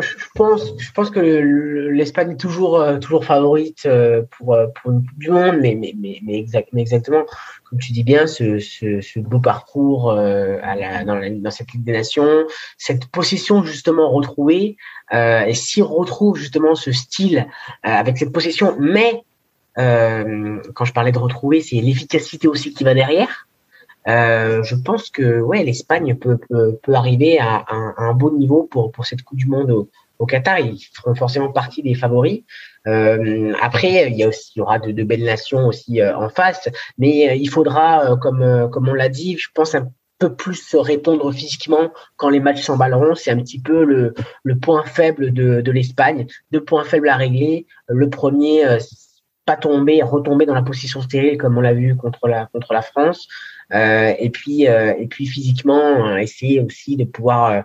[0.00, 4.92] Je pense, je pense que l'Espagne est toujours, euh, toujours favorite euh, pour, euh, pour
[4.92, 7.24] une Coupe du Monde, mais, mais, mais, mais, exact, mais exactement,
[7.64, 11.72] comme tu dis bien, ce, ce, ce beau parcours à la, dans, la, dans, cette
[11.72, 12.46] Ligue des Nations,
[12.76, 14.76] cette possession justement retrouvée,
[15.12, 17.46] et s'il retrouve justement ce style
[17.82, 19.22] avec cette possession, mais
[19.76, 23.47] quand je parlais de retrouver, c'est l'efficacité aussi qui va derrière.
[24.08, 28.62] Euh, je pense que ouais, l'Espagne peut, peut, peut, arriver à, un, un, beau niveau
[28.64, 30.60] pour, pour cette Coupe du Monde au, au Qatar.
[30.60, 32.42] Ils feront forcément partie des favoris.
[32.86, 36.16] Euh, après, il y, a aussi, il y aura de, de belles nations aussi euh,
[36.16, 40.34] en face, mais euh, il faudra, comme, comme on l'a dit, je pense un peu
[40.34, 43.14] plus se répondre physiquement quand les matchs s'emballeront.
[43.14, 46.26] C'est un petit peu le, le point faible de, de l'Espagne.
[46.50, 47.66] Deux points faibles à régler.
[47.88, 48.64] Le premier,
[49.44, 52.82] pas tomber, retomber dans la position stérile comme on l'a vu contre la, contre la
[52.82, 53.28] France.
[53.74, 57.64] Euh, et puis euh, et puis physiquement euh, essayer aussi de pouvoir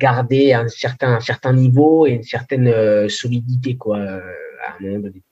[0.00, 5.22] garder un certain un certain niveau et une certaine solidité quoi à un moment donné.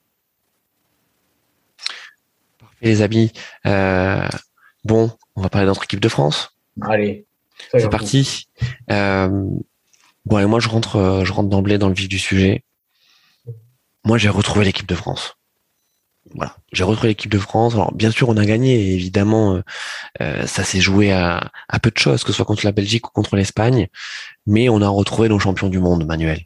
[2.59, 3.33] Parfait les amis.
[4.85, 6.57] bon, on va parler de notre équipe de France.
[6.81, 7.27] Allez.
[7.73, 8.49] C'est parti.
[8.89, 12.63] bon et moi je rentre je rentre d'emblée dans le vif du sujet.
[14.05, 15.37] Moi j'ai retrouvé l'équipe de France
[16.33, 17.75] voilà, j'ai retrouvé l'équipe de France.
[17.75, 18.95] Alors bien sûr, on a gagné.
[18.95, 19.63] évidemment, euh,
[20.21, 23.09] euh, ça s'est joué à, à, peu de choses, que ce soit contre la Belgique
[23.09, 23.89] ou contre l'Espagne.
[24.47, 26.41] Mais on a retrouvé nos champions du monde, Manuel.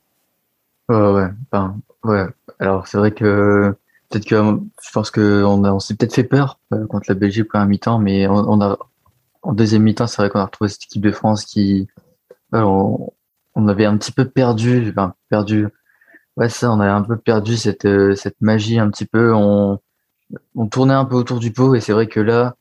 [0.89, 1.29] Ouais, ouais.
[2.05, 2.27] Ouais.
[2.59, 3.75] Alors c'est vrai que
[4.09, 7.61] peut-être que je pense que on, s'est peut-être fait peur euh, contre la Belgique pour
[7.61, 8.79] un mi-temps, mais on, a
[9.43, 11.89] en deuxième mi-temps, c'est vrai qu'on a retrouvé cette équipe de France qui,
[12.53, 13.13] on,
[13.55, 15.69] on, avait un petit peu perdu, enfin perdu
[16.39, 19.35] Ouais, ça, on a un peu perdu cette, euh, cette magie un petit peu.
[19.35, 19.81] On,
[20.71, 22.55] tournait un peu autour du pot et c'est vrai que là,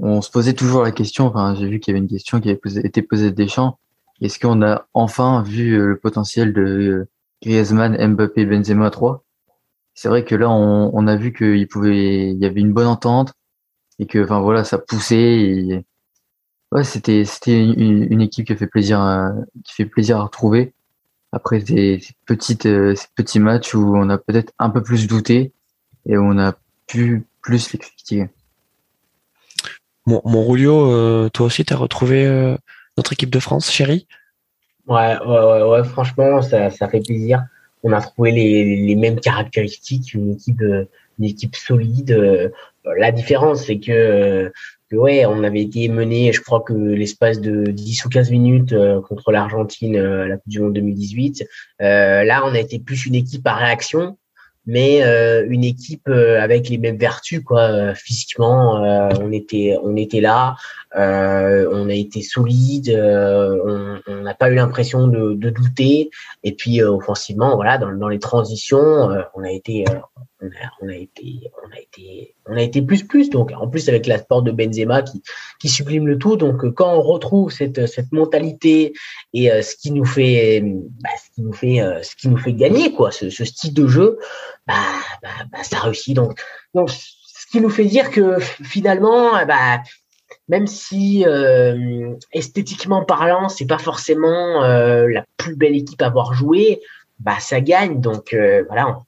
[0.00, 1.26] on se posait toujours la question.
[1.26, 3.78] Enfin, j'ai vu qu'il y avait une question qui avait été posée des champs.
[4.22, 7.06] Est-ce qu'on a enfin vu euh, le potentiel de
[7.42, 9.22] Griezmann, Mbappé, Benzema 3
[9.94, 13.34] C'est vrai que là, on, a vu qu'il pouvait, il y avait une bonne entente
[14.00, 15.40] et que, enfin voilà, ça poussait.
[15.42, 15.84] Et...
[16.84, 19.32] C'était c'était une, équipe qui fait plaisir,
[19.64, 20.74] qui fait plaisir à retrouver
[21.32, 25.52] après ces, petites, euh, ces petits matchs où on a peut-être un peu plus douté
[26.06, 26.54] et où on a
[26.86, 28.28] pu plus les critiquer.
[30.06, 32.56] Mon, mon Rulio, euh, toi aussi, tu as retrouvé euh,
[32.96, 34.06] notre équipe de France, chérie?
[34.86, 37.44] Ouais, ouais, ouais, franchement, ça, ça fait plaisir.
[37.82, 40.62] On a trouvé les, les mêmes caractéristiques, une équipe,
[41.18, 42.52] une équipe solide.
[42.84, 44.52] La différence, c'est que
[44.96, 49.00] ouais, on avait été mené, je crois que l'espace de 10 ou 15 minutes euh,
[49.00, 51.44] contre l'Argentine euh, la Coupe du Monde 2018.
[51.80, 54.16] Euh, là, on a été plus une équipe à réaction.
[54.66, 58.74] mais euh, une équipe euh, avec les mêmes vertus quoi euh, physiquement
[59.20, 60.54] on était on était là
[60.94, 62.90] on a été solide
[64.06, 66.10] on n'a pas eu l'impression de, de, douter.
[66.42, 69.84] Et puis offensivement voilà dans, dans les transitions on a été
[70.40, 73.30] on a, on a, été on a été on a été plus plus.
[73.30, 75.22] Donc en plus avec la sport de Benzema qui
[75.60, 76.36] qui sublime le tout.
[76.36, 78.92] Donc quand on retrouve cette cette mentalité
[79.32, 82.92] et ce qui nous fait bah, ce qui nous fait ce qui nous fait gagner
[82.92, 84.18] quoi ce, ce style de jeu
[84.66, 84.74] bah,
[85.22, 86.14] bah, bah, ça réussit.
[86.14, 86.40] Donc,
[86.74, 89.82] donc, ce qui nous fait dire que finalement, eh bah,
[90.48, 96.34] même si euh, esthétiquement parlant, c'est pas forcément euh, la plus belle équipe à avoir
[96.34, 96.80] joué,
[97.20, 98.00] bah ça gagne.
[98.00, 98.98] Donc euh, voilà,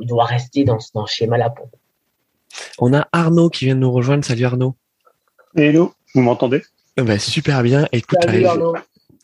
[0.00, 1.50] on, doit rester dans, dans ce schéma-là.
[1.50, 1.68] Pour...
[2.78, 4.24] On a Arnaud qui vient de nous rejoindre.
[4.24, 4.74] Salut Arnaud.
[5.56, 6.62] Hello, vous m'entendez?
[6.96, 7.86] Bah, Super bien.
[7.92, 8.28] Écoute, tu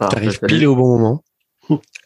[0.00, 1.22] arrives pile au bon moment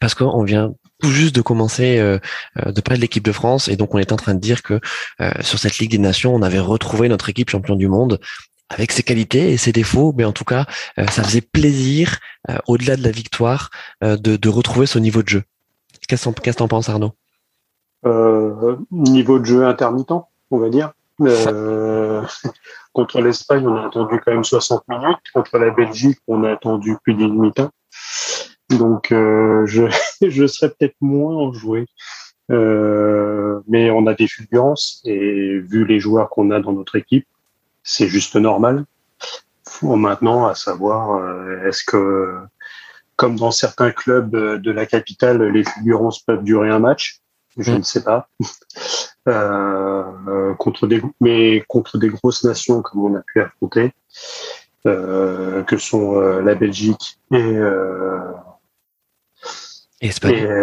[0.00, 2.18] parce qu'on vient tout juste de commencer euh,
[2.64, 4.80] de parler de l'équipe de France et donc on est en train de dire que
[5.20, 8.20] euh, sur cette Ligue des Nations, on avait retrouvé notre équipe champion du monde
[8.68, 12.18] avec ses qualités et ses défauts, mais en tout cas, ça faisait plaisir,
[12.66, 13.70] au-delà de la victoire,
[14.02, 15.42] de, de, retrouver ce niveau de jeu.
[16.06, 17.12] Qu'est-ce que tu en penses, Arnaud?
[18.90, 20.12] Niveau de jeu intermittent,
[20.50, 20.92] on va dire.
[22.92, 25.18] contre l'Espagne, on a attendu quand même 60 minutes.
[25.32, 27.70] Contre la Belgique, on a attendu plus d'une mi-temps.
[28.70, 29.84] Donc euh, je,
[30.28, 31.86] je serais peut-être moins enjoué.
[32.50, 37.26] Euh, mais on a des fulgurances et vu les joueurs qu'on a dans notre équipe,
[37.88, 38.84] c'est juste normal.
[39.66, 42.38] Faut maintenant à savoir euh, est-ce que
[43.16, 47.20] comme dans certains clubs de la capitale, les fulgurances peuvent durer un match,
[47.56, 47.78] je mm.
[47.78, 48.28] ne sais pas.
[49.28, 53.92] Euh, contre des mais contre des grosses nations comme on a pu affronter,
[54.86, 57.58] euh, que sont la Belgique et
[60.00, 60.06] et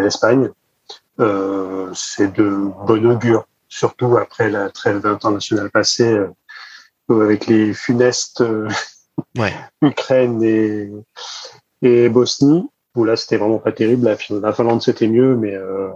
[0.01, 0.49] l'Espagne.
[1.19, 2.49] Euh, c'est de
[2.85, 6.27] bon augure, surtout après la trêve internationale passée euh,
[7.09, 8.67] avec les funestes euh,
[9.81, 10.91] Ukraine et,
[11.81, 14.17] et Bosnie, où là c'était vraiment pas terrible.
[14.29, 15.89] La, Finlande c'était mieux, mais euh,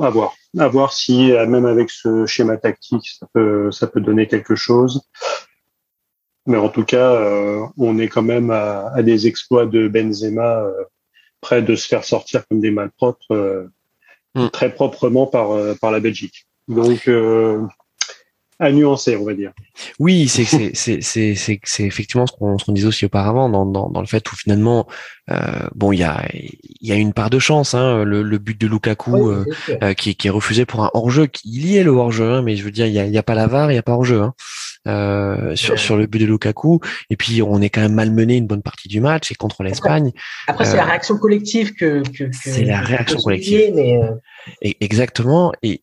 [0.00, 0.34] à voir.
[0.58, 5.02] À voir si même avec ce schéma tactique, ça peut, ça peut donner quelque chose.
[6.46, 7.20] Mais en tout cas,
[7.76, 10.64] on est quand même à, à des exploits de Benzema
[11.40, 13.70] près de se faire sortir comme des malpropres euh,
[14.34, 14.48] hmm.
[14.48, 16.46] très proprement par, euh, par la Belgique.
[16.66, 17.62] Donc, euh,
[18.60, 19.52] à nuancer, on va dire.
[19.98, 24.06] Oui, c'est c'est c'est c'est effectivement ce qu'on disait aussi auparavant dans, dans, dans le
[24.06, 24.86] fait où finalement
[25.30, 28.38] euh, bon il y a il y a une part de chance hein, le, le
[28.38, 29.44] but de Lukaku
[29.96, 32.64] qui, qui est refusé pour un hors-jeu il y est le hors-jeu hein, mais je
[32.64, 34.22] veux dire il y a y a pas la VAR il y a pas hors-jeu
[34.22, 34.34] hein.
[34.88, 36.80] Euh, sur, sur le but de Lukaku.
[37.10, 40.12] Et puis, on est quand même malmené une bonne partie du match et contre l'Espagne.
[40.46, 42.02] Après, c'est la euh, réaction collective que.
[42.08, 43.72] que, c'est la réaction collective.
[43.74, 45.52] Mais euh, exactement.
[45.62, 45.82] Et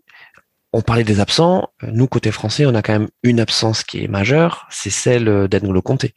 [0.75, 1.69] on parlait des absents.
[1.83, 5.81] Nous, côté français, on a quand même une absence qui est majeure, c'est celle d'Engolo
[5.81, 6.07] Conte.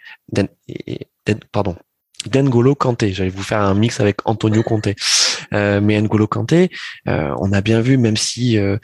[1.52, 1.76] Pardon,
[2.26, 3.12] d'Engolo Kanté.
[3.12, 4.88] J'allais vous faire un mix avec Antonio Conte.
[5.54, 6.70] Euh, mais N'Golo Kanté,
[7.08, 8.76] euh, on a bien vu, même si euh,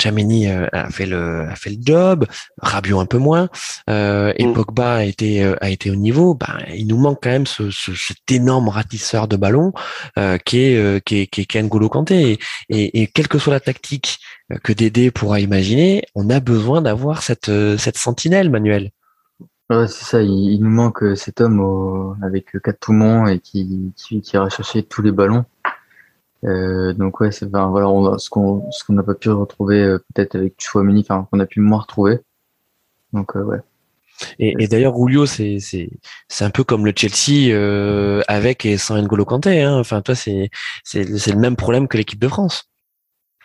[0.00, 2.26] Chameni a fait le a fait le job,
[2.60, 3.48] Rabiot un peu moins,
[3.88, 4.52] et mm.
[4.52, 7.94] Pogba a été a été au niveau, ben il nous manque quand même ce, ce
[7.94, 9.72] cet énorme ratisseur de ballon
[10.44, 12.38] qui est qui est qui est, N'Golo Kanté.
[12.68, 14.18] Et, et, quelle que soit la tactique
[14.62, 18.90] que Dédé pourra imaginer, on a besoin d'avoir cette cette sentinelle, Manuel.
[19.70, 24.36] Ouais, c'est ça, il, nous manque cet homme avec quatre poumons et qui, qui, qui
[24.36, 25.44] ira chercher tous les ballons.
[26.44, 29.80] Euh, donc ouais, c'est enfin, voilà, on, ce qu'on ce qu'on n'a pas pu retrouver
[29.80, 32.20] euh, peut-être avec Chouameni, enfin qu'on a pu moins retrouver.
[33.12, 33.60] Donc euh, ouais.
[34.38, 35.90] Et, et d'ailleurs, Julio, c'est c'est
[36.28, 39.62] c'est un peu comme le Chelsea euh, avec et sans N'Golo Kanté.
[39.62, 39.78] Hein.
[39.78, 40.50] Enfin, toi, c'est
[40.84, 42.68] c'est c'est le même problème que l'équipe de France.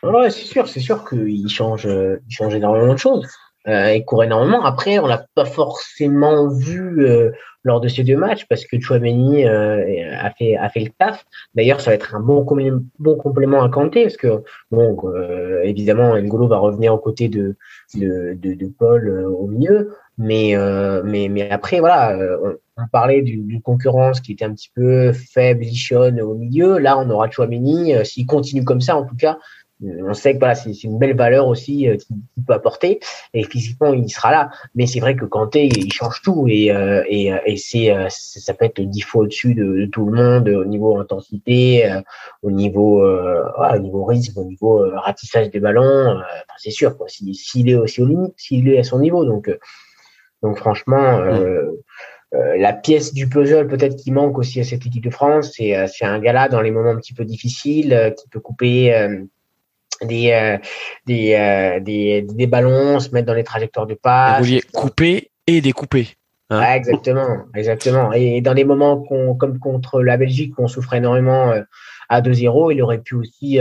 [0.03, 3.27] Ouais, c'est sûr, c'est sûr qu'il change il change énormément de choses.
[3.67, 4.63] Euh, il court énormément.
[4.63, 7.31] Après, on l'a pas forcément vu euh,
[7.63, 11.25] lors de ces deux matchs parce que Chouameni euh, a fait a fait le taf.
[11.53, 12.45] D'ailleurs, ça va être un bon
[12.99, 17.57] bon complément à Kanté parce que bon, euh, évidemment, N'Golo va revenir aux côtés de
[17.93, 20.55] de, de, de Paul au milieu, mais
[21.03, 25.61] mais mais après voilà, on, on parlait d'une concurrence qui était un petit peu faible,
[25.61, 26.77] lichonne au milieu.
[26.77, 27.93] Là, on aura Chouameni.
[28.05, 29.39] S'il continue comme ça, en tout cas,
[29.83, 32.99] on sait que voilà, c'est une belle valeur aussi euh, qu'il peut apporter
[33.33, 34.49] et physiquement il sera là.
[34.75, 38.53] Mais c'est vrai que Kanté il change tout et euh, et, euh, et c'est ça
[38.53, 41.87] peut être dix fois au-dessus de, tout le monde au niveau intensité,
[42.41, 46.19] au niveau au niveau risque, au niveau ratissage des ballons.
[46.57, 47.07] c'est sûr quoi.
[47.07, 49.49] S'il est aussi au limite, s'il est à son niveau, donc
[50.41, 51.19] donc franchement.
[52.33, 56.05] la pièce du puzzle peut-être qui manque aussi à cette équipe de France, c'est c'est
[56.05, 58.91] un gars là dans les moments un petit peu difficiles qui peut couper
[60.03, 60.57] des,
[61.05, 64.47] des, des, des, ballons, se mettre dans les trajectoires de passe.
[64.73, 66.09] couper et découper.
[66.49, 68.13] Hein exactement, exactement.
[68.13, 71.53] Et dans des moments comme contre la Belgique, qu'on souffrait énormément
[72.09, 73.59] à 2-0, il aurait pu aussi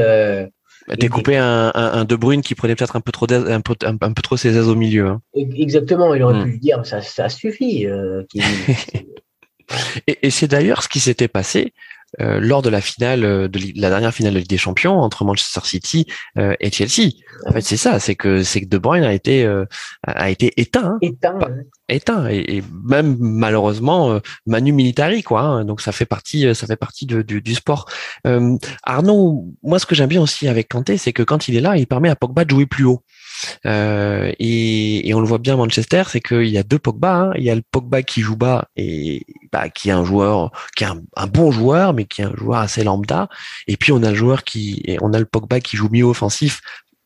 [0.94, 4.22] découper un, un, De Bruyne qui prenait peut-être un peu trop un peu, un, peu
[4.22, 5.08] trop ses aises au milieu.
[5.08, 5.20] Hein.
[5.34, 6.52] Exactement, il aurait hmm.
[6.52, 7.86] pu dire ça, ça suffit.
[7.86, 8.22] Euh,
[10.06, 11.72] et, et c'est d'ailleurs ce qui s'était passé
[12.20, 15.24] euh, lors de la finale euh, de la dernière finale de Ligue des Champions entre
[15.24, 16.06] Manchester City
[16.38, 17.10] euh, et Chelsea.
[17.46, 19.46] En fait, c'est ça, c'est que c'est que De Bruyne a été
[20.06, 20.98] a été éteint, hein.
[21.02, 21.38] éteint,
[21.88, 25.42] éteint, et, même malheureusement Manu Militari quoi.
[25.42, 25.64] Hein.
[25.64, 27.86] donc ça fait partie ça fait partie du, du, sport.
[28.82, 31.76] Arnaud, moi ce que j'aime bien aussi avec Kanté, c'est que quand il est là,
[31.76, 33.02] il permet à Pogba de jouer plus haut.
[33.64, 37.14] Euh, et, et, on le voit bien à Manchester, c'est qu'il y a deux Pogba.
[37.14, 37.32] Hein.
[37.36, 40.84] Il y a le Pogba qui joue bas et bah, qui est un joueur, qui
[40.84, 43.28] est un, bon joueur, mais qui est un joueur assez lambda.
[43.66, 46.60] Et puis on a le joueur qui, on a le Pogba qui joue mieux offensif,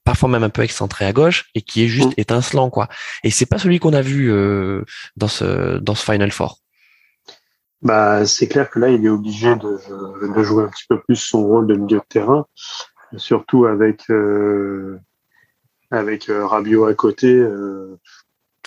[0.05, 2.21] parfois même un peu excentré à gauche et qui est juste mm.
[2.21, 2.89] étincelant quoi.
[3.25, 4.85] Et c'est pas celui qu'on a vu euh,
[5.17, 6.59] dans ce dans ce Final Four.
[7.83, 11.17] Bah, c'est clair que là, il est obligé de, de, jouer un petit peu plus
[11.17, 12.45] son rôle de milieu de terrain,
[13.17, 14.99] surtout avec euh,
[15.91, 17.33] avec euh, Rabiot à côté.
[17.33, 17.99] Euh,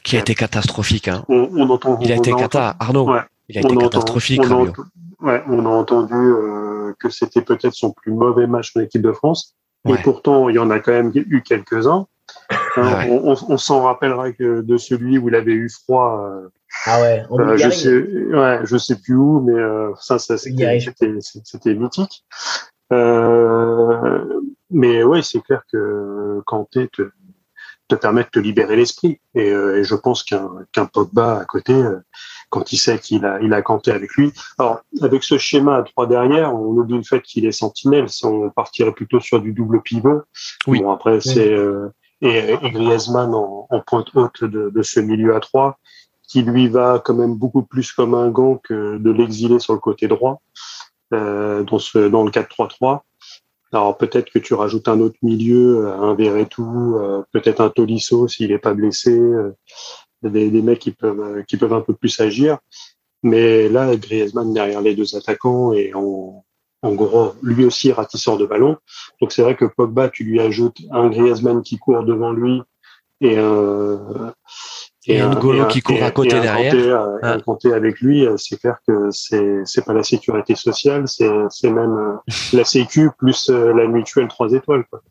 [0.04, 1.08] qui a été catastrophique.
[1.08, 1.24] Hein.
[1.30, 3.10] On, entend, il a été cata, Arnaud.
[3.48, 4.42] il a été catastrophique.
[4.50, 4.66] On,
[5.26, 9.14] ouais, on a entendu euh, que c'était peut-être son plus mauvais match de l'équipe de
[9.14, 9.56] France.
[9.88, 12.08] Et pourtant, il y en a quand même eu quelques-uns.
[12.78, 16.26] Hein, on, s'en rappellera que de celui où il avait eu froid.
[16.86, 17.24] ah ouais,
[17.58, 19.62] je sais, ouais, je sais plus où, mais
[20.00, 22.24] ça, ça c'était mythique.
[22.94, 24.42] Euh,
[24.74, 27.10] mais ouais, c'est clair que Kanté te,
[27.88, 29.20] te permet de te libérer l'esprit.
[29.36, 32.00] Et, euh, et, je pense qu'un qu'un Pogba à côté, euh,
[32.50, 34.34] quand il sait qu'il a, il a Kanté avec lui.
[34.58, 38.08] Alors, avec ce schéma à trois derrière, on oublie le fait qu'il est sentinelle.
[38.24, 40.22] On partirait plutôt sur du double pivot.
[40.68, 40.82] Oui.
[40.82, 41.56] Bon, après, c'est
[42.22, 45.78] et, et, Griezmann en, en pointe haute de, de, ce milieu à trois,
[46.26, 49.80] qui lui va quand même beaucoup plus comme un gant que de l'exiler sur le
[49.80, 50.42] côté droit.
[51.14, 53.02] Euh, dans, ce, dans le 4-3-3.
[53.74, 58.28] Alors peut-être que tu rajoutes un autre milieu, euh, un Verretou, euh, peut-être un Tolisso
[58.28, 59.20] s'il n'est pas blessé,
[60.22, 62.60] des, des, mecs qui peuvent qui peuvent un peu plus agir.
[63.24, 66.44] Mais là, Griezmann derrière les deux attaquants et en,
[66.84, 68.78] en gros, lui aussi ratisseur de ballon.
[69.22, 72.62] Donc c'est vrai que Pogba, tu lui ajoutes un Griezmann qui court devant lui
[73.22, 74.34] et un,
[75.08, 76.74] et, un Golo qui court à côté derrière.
[76.74, 77.76] Euh, ah.
[77.76, 81.98] avec lui, euh, c'est clair que c'est c'est pas la sécurité sociale, c'est c'est même
[81.98, 84.84] euh, la Sécu plus la mutuelle trois étoiles.
[84.90, 85.02] Quoi.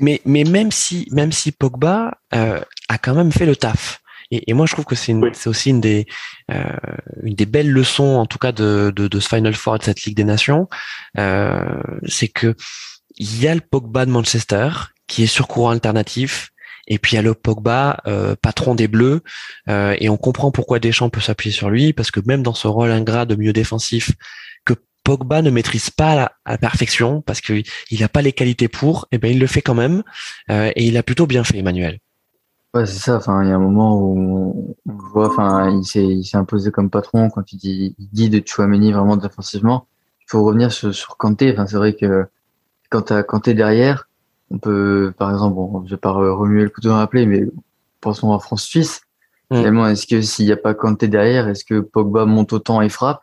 [0.00, 4.00] Mais mais même si même si Pogba a quand même fait le taf.
[4.32, 6.06] Et, et moi, je trouve que c'est c'est aussi une des
[6.48, 10.02] une des belles leçons, en tout cas de de, de ce Final Four de cette
[10.02, 10.68] Ligue des Nations,
[11.16, 12.54] c'est que
[13.16, 14.70] il y a le Pogba de Manchester
[15.06, 16.52] qui est sur courant alternatif,
[16.86, 19.22] et puis le Pogba, euh, patron des Bleus,
[19.68, 22.68] euh, et on comprend pourquoi Deschamps peut s'appuyer sur lui, parce que même dans ce
[22.68, 24.12] rôle ingrat de milieu défensif
[24.64, 27.64] que Pogba ne maîtrise pas à la, perfection, parce qu'il
[27.98, 30.02] n'a pas les qualités pour, et eh ben il le fait quand même,
[30.50, 31.98] euh, et il a plutôt bien fait, Emmanuel.
[32.72, 33.16] Ouais, c'est ça.
[33.16, 36.70] Enfin, il y a un moment où on voit, enfin, il s'est, il s'est imposé
[36.70, 39.88] comme patron quand il dit, il dit de Chouameni vraiment défensivement.
[40.20, 41.52] Il faut revenir sur, sur Kanté.
[41.52, 42.26] Enfin, c'est vrai que
[42.88, 44.08] quand t'as Kanté derrière,
[44.50, 47.44] on peut, par exemple, bon, je vais pas remuer le couteau dans la plaie, mais
[48.00, 49.02] pensons à France-Suisse.
[49.50, 49.56] Mm.
[49.56, 52.88] Finalement, est-ce que s'il n'y a pas Kanté derrière, est-ce que Pogba monte autant et
[52.88, 53.22] frappe?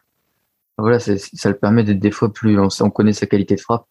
[0.78, 1.14] Voilà, ça
[1.50, 2.58] le permet d'être des fois plus.
[2.60, 3.86] On, connaît sa qualité de frappe.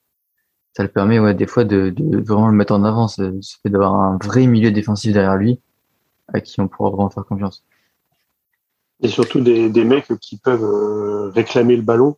[0.76, 3.08] Ça le permet, ouais, des fois de, de vraiment le mettre en avant.
[3.08, 3.24] Ça,
[3.62, 5.60] fait d'avoir un vrai milieu défensif derrière lui,
[6.32, 7.64] à qui on pourra vraiment faire confiance.
[9.02, 12.16] Et surtout des, des mecs qui peuvent euh, réclamer le ballon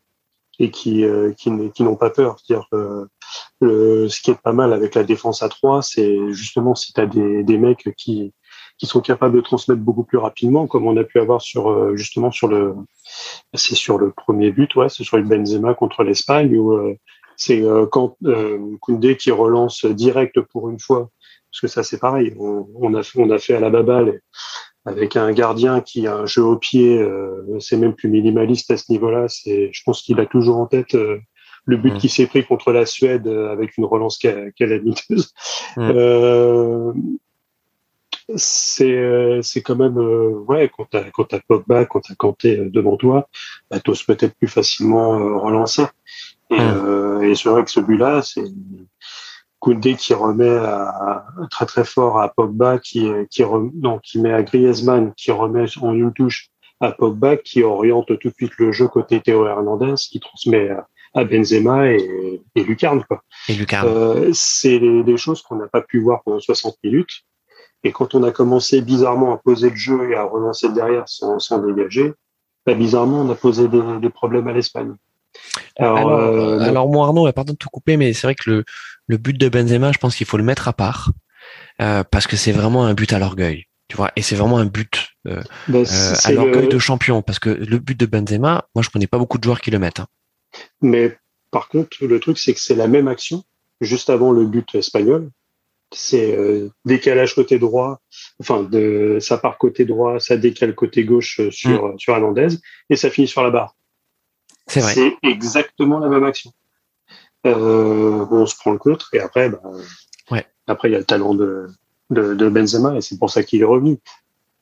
[0.59, 2.37] et qui, euh, qui, qui n'ont pas peur.
[2.39, 2.69] C'est-à-dire
[3.61, 7.07] ce qui est pas mal avec la défense à 3, c'est justement si tu as
[7.07, 8.33] des, des mecs qui,
[8.79, 11.97] qui sont capables de transmettre beaucoup plus rapidement, comme on a pu avoir sur euh,
[11.97, 12.75] justement sur le
[13.55, 16.95] c'est sur le premier but, ouais, c'est sur le Benzema contre l'Espagne où euh,
[17.37, 18.17] c'est quand
[18.81, 21.09] Koundé qui relance direct pour une fois,
[21.53, 24.21] parce que ça c'est pareil, on, on, a fait, on a fait à la baballe
[24.89, 28.77] avec un gardien qui a un jeu au pied, euh, c'est même plus minimaliste à
[28.77, 29.27] ce niveau-là.
[29.29, 31.19] C'est, je pense qu'il a toujours en tête euh,
[31.69, 31.99] le but mm.
[31.99, 34.19] qui s'est pris contre la Suède euh, avec une relance
[34.57, 35.33] calamiteuse.
[35.77, 36.93] Mm.
[38.37, 39.97] c'est c'est quand même
[40.49, 43.29] ouais quand t'as quand t'as Pogba quand t'as Kanté devant toi
[43.71, 45.87] bah t'oses peut-être plus facilement relancer
[46.51, 47.23] et, mm.
[47.23, 48.45] et c'est vrai que ce but-là c'est
[49.61, 53.43] Koundé qui remet à, très très fort à Pogba, qui, qui,
[53.75, 58.29] non, qui met à Griezmann, qui remet en une touche à Pogba, qui oriente tout
[58.29, 63.05] de suite le jeu côté Théo Hernandez, qui transmet à Benzema et, et Lucarne.
[63.05, 63.23] Quoi.
[63.49, 63.89] Et Lucarne.
[63.89, 67.23] Euh, c'est des choses qu'on n'a pas pu voir pendant 60 minutes.
[67.85, 71.39] Et quand on a commencé bizarrement à poser le jeu et à relancer derrière sans,
[71.39, 72.13] sans dégager,
[72.67, 74.95] bah, bizarrement, on a posé des, des problèmes à l'Espagne.
[75.77, 78.65] Alors, alors, euh, alors, moi Arnaud, pardon de tout couper, mais c'est vrai que le,
[79.07, 81.11] le but de Benzema, je pense qu'il faut le mettre à part
[81.81, 84.67] euh, parce que c'est vraiment un but à l'orgueil, tu vois, et c'est vraiment un
[84.67, 86.69] but euh, bah, euh, à l'orgueil le...
[86.69, 89.61] de champion parce que le but de Benzema, moi je connais pas beaucoup de joueurs
[89.61, 90.01] qui le mettent.
[90.01, 90.07] Hein.
[90.81, 91.17] Mais
[91.51, 93.45] par contre, le truc c'est que c'est la même action
[93.81, 95.31] juste avant le but espagnol.
[95.91, 98.01] C'est euh, décalage côté droit,
[98.41, 101.99] enfin de ça part côté droit, ça décale côté gauche sur mmh.
[101.99, 102.49] sur Hernandez
[102.91, 103.75] et ça finit sur la barre.
[104.67, 104.93] C'est vrai.
[104.93, 106.53] C'est exactement la même action.
[107.47, 109.63] Euh, on se prend le contre et après, bah,
[110.31, 110.47] ouais.
[110.67, 111.69] après il y a le talent de,
[112.11, 113.99] de, de Benzema et c'est pour ça qu'il est revenu.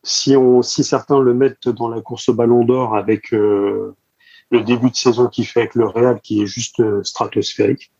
[0.04, 3.96] Si on, si certains le mettent dans la course au Ballon d'Or avec euh,
[4.50, 7.92] le début de saison qu'il fait avec le Real, qui est juste euh, stratosphérique,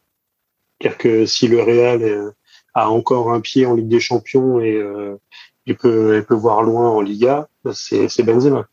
[0.81, 2.31] c'est-à-dire que si le Real euh,
[2.75, 5.17] a encore un pied en Ligue des Champions et euh,
[5.65, 8.67] il peut, il peut voir loin en Liga, c'est, c'est Benzema.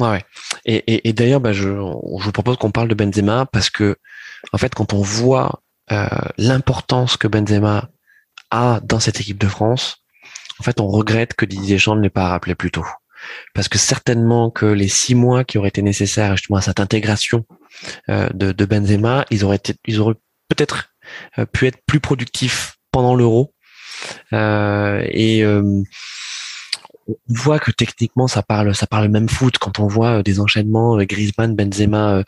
[0.00, 0.24] Ouais, ouais.
[0.64, 3.96] Et, et, et d'ailleurs, bah, je, je vous propose qu'on parle de Benzema parce que,
[4.52, 5.62] en fait, quand on voit
[5.92, 6.08] euh,
[6.38, 7.90] l'importance que Benzema
[8.50, 10.04] a dans cette équipe de France,
[10.58, 12.86] en fait, on regrette que Didier Deschamps ne l'ait pas rappelé plus tôt.
[13.54, 17.44] Parce que certainement que les six mois qui auraient été nécessaires justement à cette intégration
[18.08, 20.16] euh, de, de, Benzema, ils auraient, été, ils auraient
[20.48, 20.94] peut-être
[21.38, 23.54] euh, pu être plus productifs pendant l'Euro.
[24.32, 25.84] Euh, et on
[27.28, 31.54] voit que techniquement ça parle ça parle même foot quand on voit des enchaînements Griezmann,
[31.54, 32.22] Benzema,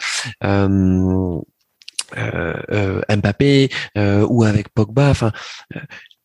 [2.16, 5.10] euh, euh, Mbappé ou avec Pogba.
[5.10, 5.32] Enfin,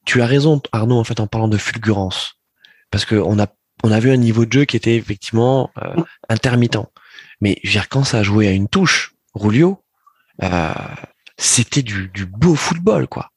[0.05, 2.35] tu as raison Arnaud en fait en parlant de fulgurance
[2.91, 3.47] parce que on a
[3.83, 5.95] on a vu un niveau de jeu qui était effectivement euh,
[6.29, 6.77] intermittent.
[7.39, 7.57] Mais
[7.89, 9.79] quand ça a joué à une touche, Rulio,
[10.43, 10.71] euh,
[11.37, 13.29] c'était du, beau football, quoi.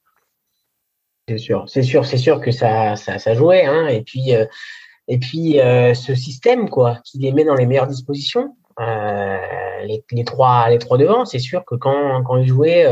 [1.29, 3.89] C'est sûr, c'est sûr, c'est sûr que ça, ça, ça jouait, hein.
[3.89, 8.57] Et puis, euh, ce système, quoi, qui les met dans les meilleures dispositions.
[8.79, 12.87] Les, trois, les trois devant, c'est sûr que quand, quand ils jouaient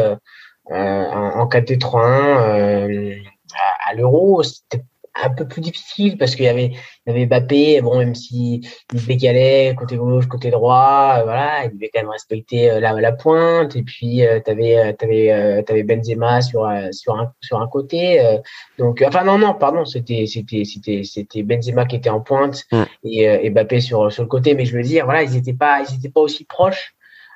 [0.71, 3.23] en, en 4-2-3-1
[3.55, 4.83] à, à l'Euro, c'était
[5.15, 6.73] un peu plus difficile parce qu'il y avait,
[7.07, 11.65] il y avait Mbappé, bon, même si il décalait côté gauche, côté droit, euh, voilà,
[11.65, 13.77] il devait quand même respecter euh, la, la pointe.
[13.77, 18.21] Et puis, euh, t'avais, euh, t'avais, euh, t'avais Benzema sur, sur un, sur un côté.
[18.79, 22.65] donc, enfin, non, non, pardon, c'était, c'était, c'était, c'était Benzema qui était en pointe
[23.05, 24.55] et, et Mbappé sur, sur le côté.
[24.55, 26.95] Mais je veux dire, voilà, ils étaient pas, ils étaient pas aussi proches.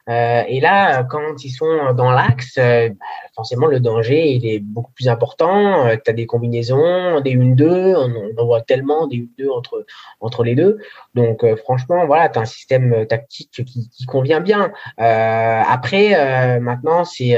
[0.08, 2.94] Euh, et là, quand ils sont dans l'axe, euh, bah,
[3.34, 5.86] forcément le danger il est beaucoup plus important.
[5.86, 9.84] Euh, tu as des combinaisons, des 1-2, on, en voit tellement des 1-2 entre,
[10.20, 10.78] entre les deux.
[11.14, 14.72] Donc franchement, voilà, tu as un système tactique qui, qui convient bien.
[14.98, 17.36] après, maintenant, c'est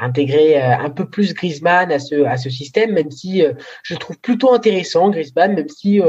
[0.00, 3.42] intégrer un peu plus Griezmann à ce à ce système, même si
[3.82, 6.00] je le trouve plutôt intéressant Griezmann, même si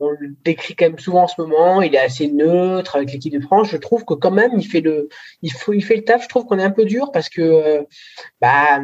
[0.00, 3.32] on le décrit quand même souvent en ce moment, il est assez neutre avec l'équipe
[3.32, 3.68] de France.
[3.70, 5.08] Je trouve que quand même il fait le
[5.42, 6.22] il faut il fait le taf.
[6.22, 7.86] Je trouve qu'on est un peu dur parce que
[8.40, 8.80] bah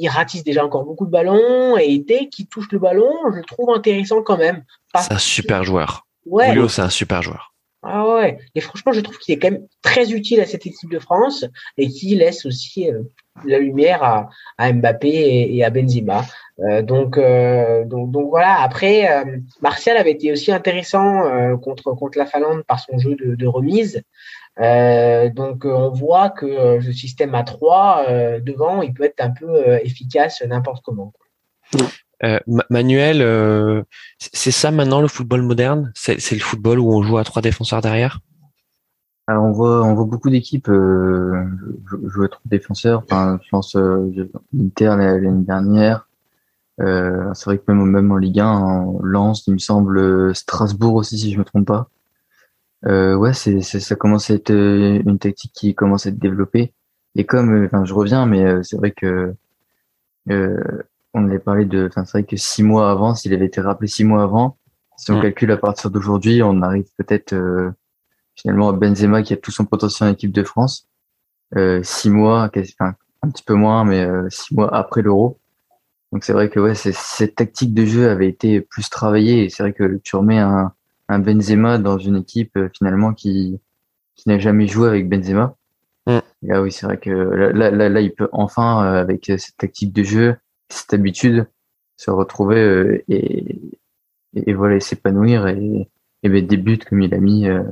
[0.00, 3.44] il ratisse déjà encore beaucoup de ballons et dès qu'il touche le ballon, je le
[3.44, 4.64] trouve intéressant quand même.
[5.00, 6.06] C'est un super joueur.
[6.26, 6.48] Ouais.
[6.48, 7.52] Julio, c'est un super joueur.
[7.84, 10.90] Ah ouais, et franchement, je trouve qu'il est quand même très utile à cette équipe
[10.90, 11.44] de France
[11.76, 13.02] et qui laisse aussi euh,
[13.44, 14.28] la lumière
[14.58, 16.24] à, Mbappé et, à Benzema.
[16.60, 18.60] Euh, donc, euh, donc, voilà.
[18.60, 21.22] Après, euh, Martial avait été aussi intéressant
[21.58, 24.02] contre la Finlande par son jeu de, remise.
[24.58, 28.06] donc, on voit que ce système à 3
[28.40, 31.12] devant, il peut être un peu efficace n'importe comment.
[32.70, 33.84] Manuel,
[34.18, 35.92] c'est ça maintenant le football moderne?
[35.94, 38.20] C'est le football où on joue à trois défenseurs derrière?
[39.26, 41.44] Alors on voit, on voit beaucoup d'équipes euh,
[42.06, 43.02] jouer à trois défenseurs.
[43.04, 46.08] Enfin, je pense euh, l'Inter l'année dernière.
[46.80, 50.94] Euh, c'est vrai que même, même en Ligue 1, en Lens, il me semble Strasbourg
[50.94, 51.88] aussi, si je me trompe pas.
[52.86, 56.72] Euh, ouais, c'est, ça commence à être une tactique qui commence à être développée.
[57.14, 59.34] Et comme, enfin, je reviens, mais c'est vrai que
[61.14, 63.88] on avait parlé de, enfin, c'est vrai que six mois avant, s'il avait été rappelé
[63.88, 64.56] six mois avant,
[64.96, 65.22] si on mmh.
[65.22, 67.70] calcule à partir d'aujourd'hui, on arrive peut-être euh,
[68.34, 70.88] finalement Benzema qui a tout son potentiel en équipe de France.
[71.56, 75.38] Euh, six mois, enfin, un petit peu moins, mais euh, six mois après l'Euro.
[76.12, 79.44] Donc c'est vrai que ouais, cette tactique de jeu avait été plus travaillée.
[79.44, 80.72] Et c'est vrai que tu remets un,
[81.08, 83.60] un Benzema dans une équipe euh, finalement qui
[84.14, 85.56] qui n'a jamais joué avec Benzema.
[86.06, 86.18] Mmh.
[86.42, 89.92] Là oui, c'est vrai que là, là, là, il peut enfin euh, avec cette tactique
[89.92, 90.36] de jeu
[90.72, 91.46] cette habitude,
[91.96, 93.58] se retrouver euh, et,
[94.34, 95.88] et, voilà, s'épanouir et,
[96.22, 97.62] et ben, des buts comme il a mis euh,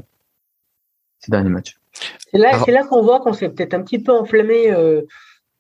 [1.21, 1.77] ces derniers matchs.
[2.31, 5.03] C'est là, là qu'on voit qu'on s'est peut-être un petit peu enflammé euh,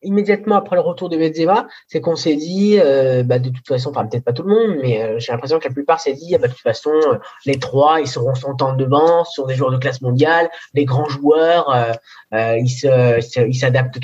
[0.02, 3.92] immédiatement après le retour de Benzema, c'est qu'on s'est dit, euh, bah, de toute façon,
[3.92, 6.38] peut-être pas tout le monde, mais euh, j'ai l'impression que la plupart s'est dit, ah,
[6.38, 9.70] bah, de toute façon, euh, les trois, ils seront son temps devant, sur des joueurs
[9.70, 11.98] de classe mondiale, les grands joueurs,
[12.32, 13.98] ils se, ils s'adaptent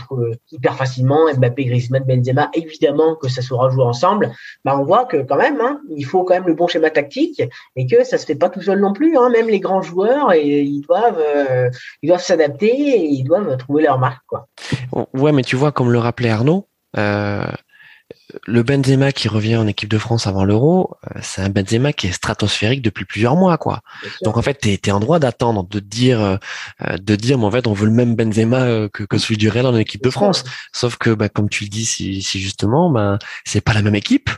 [0.50, 1.32] hyper facilement.
[1.36, 4.32] Mbappé, Griezmann, Benzema, évidemment que ça sera joué ensemble.
[4.64, 7.42] Bah, on voit que quand même, hein, il faut quand même le bon schéma tactique
[7.76, 9.16] et que ça se fait pas tout seul non plus.
[9.16, 11.22] Hein, même les grands joueurs, et, ils doivent,
[12.02, 14.22] ils doivent s'adapter et ils doivent trouver leur marque.
[15.14, 17.46] Ouais, mais tu vois, comme le rappelait Arnaud, euh,
[18.46, 22.08] le Benzema qui revient en équipe de France avant l'Euro, euh, c'est un Benzema qui
[22.08, 23.80] est stratosphérique depuis plusieurs mois, quoi.
[24.22, 26.36] Donc en fait, tu es, en droit d'attendre, de dire, euh,
[26.98, 29.66] de dire, mais en fait, on veut le même Benzema que, que celui du Real
[29.66, 30.44] en équipe de France.
[30.72, 33.94] Sauf que, bah, comme tu le dis, si, si justement, bah, c'est pas la même
[33.94, 34.30] équipe.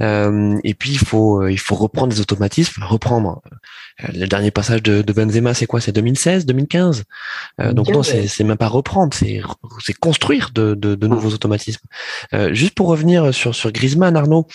[0.00, 3.42] et puis il faut, il faut reprendre des automatismes, reprendre
[4.02, 5.80] euh, le dernier passage de, de Benzema, c'est quoi?
[5.80, 7.04] C'est 2016, 2015
[7.60, 9.40] euh, Donc non, c'est même pas reprendre, c'est
[10.00, 11.86] construire de, de, de, nouveaux automatismes.
[12.32, 14.46] Euh, juste pour revenir sur sur Griezmann, Arnaud.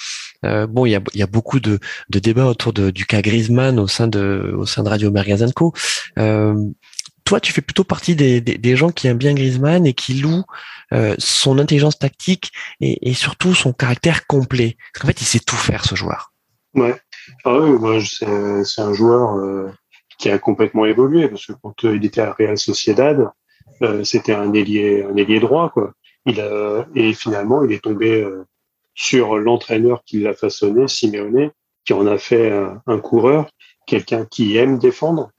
[0.46, 1.80] Euh, bon, il y a, y a beaucoup de,
[2.10, 5.74] de débats autour de, du cas Griezmann au sein de au sein de Radio Mergazenco.
[6.18, 6.56] Euh,
[7.26, 10.46] toi, tu fais plutôt partie des, des, gens qui aiment bien Griezmann et qui louent
[10.94, 14.78] euh, son intelligence tactique et, surtout son caractère complet.
[14.94, 16.32] Parce qu'en fait, il sait tout faire, ce joueur.
[16.74, 16.96] Ouais.
[17.44, 18.02] Ah oui,
[18.64, 19.74] c'est un joueur
[20.18, 23.30] qui a complètement évolué parce que quand il était à Real Sociedad,
[24.06, 25.92] c'était un ailier, un ailier droit, quoi.
[26.26, 26.42] Il
[26.96, 28.26] et finalement, il est tombé
[28.98, 31.52] sur l'entraîneur qui l'a façonné, Simeone,
[31.86, 32.52] qui en a fait
[32.86, 33.50] un, coureur,
[33.86, 35.32] quelqu'un qui aime défendre.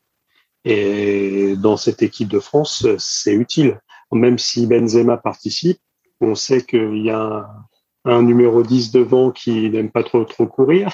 [0.65, 3.81] Et dans cette équipe de France, c'est utile.
[4.13, 5.79] Même si Benzema participe,
[6.21, 7.47] on sait qu'il y a un,
[8.05, 10.91] un numéro 10 devant qui n'aime pas trop trop courir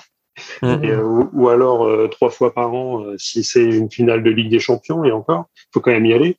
[0.62, 0.86] Mm-hmm.
[0.86, 4.50] Euh, ou, alors euh, trois fois par an euh, si c'est une finale de Ligue
[4.50, 6.38] des Champions et encore, il faut quand même y aller.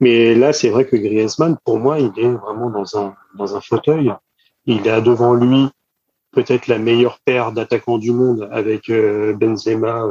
[0.00, 3.60] Mais là, c'est vrai que Griezmann, pour moi, il est vraiment dans un dans un
[3.60, 4.12] fauteuil.
[4.66, 5.68] Il a devant lui
[6.32, 10.06] peut-être la meilleure paire d'attaquants du monde avec Benzema,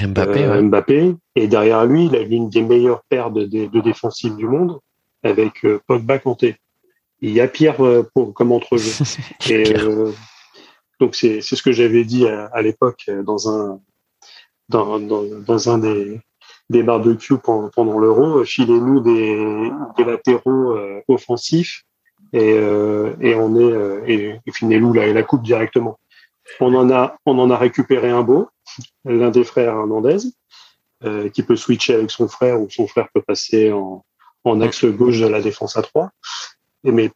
[0.00, 4.36] Mbappé, Mbappé, et derrière lui, il a l'une des meilleures paires de, de, de défensifs
[4.36, 4.78] du monde
[5.24, 6.56] avec Pogba Kanté
[7.24, 8.92] il y a pire euh, pour, comme entrejeu.
[9.48, 10.12] Et, euh,
[11.00, 13.80] donc c'est ce que j'avais dit à, l'époque euh, dans un
[14.68, 16.20] dans, dans, dans, un des,
[16.70, 20.76] des barbecues pendant, pendant l'euro, filez-nous des, des latéraux
[21.08, 21.84] offensifs
[22.32, 22.54] et,
[23.20, 25.98] et on est et, finez-nous la, la coupe directement.
[26.60, 28.48] On en a on en a récupéré un beau,
[29.04, 30.18] l'un des frères Hernandez,
[31.04, 34.04] euh, qui peut switcher avec son frère ou son frère peut passer en,
[34.44, 36.10] en axe gauche de la défense à 3
[36.84, 37.10] mais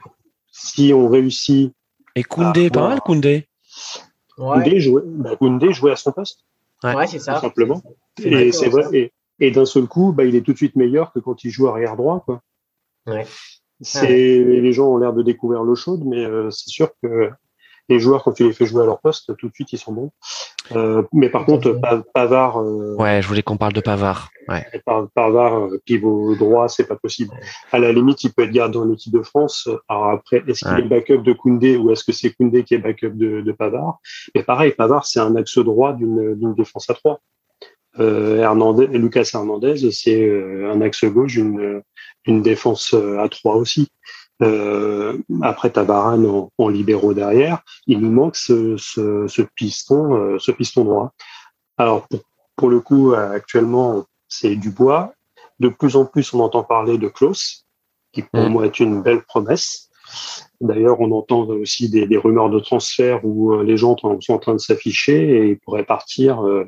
[0.50, 1.72] si on réussit.
[2.14, 3.48] Et Koundé, pas mal Koundé.
[4.36, 6.44] Koundé, jouait, bah, Koundé jouait à son poste.
[6.82, 7.40] Ouais, c'est ça.
[7.40, 7.82] simplement.
[8.22, 8.84] Et c'est vrai.
[8.92, 11.50] Et, et d'un seul coup, bah, il est tout de suite meilleur que quand il
[11.50, 12.22] joue arrière droit.
[12.24, 12.40] Quoi.
[13.06, 13.26] Ouais.
[13.80, 17.30] C'est, les gens ont l'air de découvrir l'eau chaude, mais euh, c'est sûr que
[17.88, 19.92] les joueurs, quand tu les fais jouer à leur poste, tout de suite, ils sont
[19.92, 20.10] bons.
[20.72, 21.80] Euh, mais par contre,
[22.12, 22.60] Pavard.
[22.60, 24.28] Euh, ouais, je voulais qu'on parle de Pavard.
[24.48, 24.66] Ouais.
[25.14, 27.34] Pavard, pivot droit, c'est pas possible.
[27.72, 29.68] À la limite, il peut être gardé en équipe de France.
[29.88, 32.78] Alors après, est-ce qu'il est backup de Koundé ou est-ce que c'est Koundé qui est
[32.78, 34.00] backup de, de Pavard?
[34.34, 37.20] Mais pareil, Pavard, c'est un axe droit d'une défense à trois.
[37.98, 40.30] Euh, Hernandez, Lucas Hernandez, c'est
[40.64, 43.88] un axe gauche d'une défense à trois aussi.
[44.40, 50.38] Euh, après Tabaran en, en, libéraux derrière, il nous manque ce, ce, ce piston, euh,
[50.38, 51.12] ce piston droit.
[51.76, 52.20] Alors pour,
[52.54, 55.12] pour le coup, actuellement, c'est du bois.
[55.58, 57.66] De plus en plus, on entend parler de Klaus,
[58.12, 58.48] qui pour mmh.
[58.48, 59.88] moi est une belle promesse.
[60.60, 64.38] D'ailleurs, on entend aussi des, des, rumeurs de transfert où euh, les gens sont en
[64.38, 66.64] train de s'afficher et ils pourraient partir euh,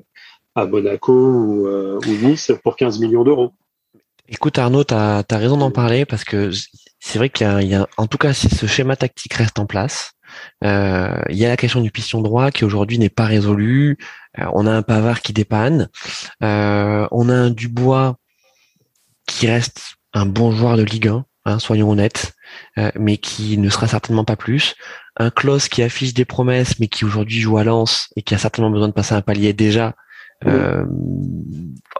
[0.54, 3.52] à Monaco ou, ou, Nice pour 15 millions d'euros.
[4.28, 6.50] Écoute Arnaud, tu as, raison d'en parler parce que
[6.98, 10.14] c'est vrai qu'il y, a, en tout cas, ce schéma tactique reste en place,
[10.64, 13.98] euh, il y a la question du piston droit qui aujourd'hui n'est pas résolue.
[14.38, 15.88] Euh, on a un Pavard qui dépanne.
[16.42, 18.16] Euh, on a un Dubois
[19.26, 22.32] qui reste un bon joueur de Ligue 1, hein, soyons honnêtes,
[22.78, 24.74] euh, mais qui ne sera certainement pas plus.
[25.16, 28.38] Un Klaus qui affiche des promesses, mais qui aujourd'hui joue à Lens et qui a
[28.38, 29.94] certainement besoin de passer un palier déjà
[30.46, 30.84] euh,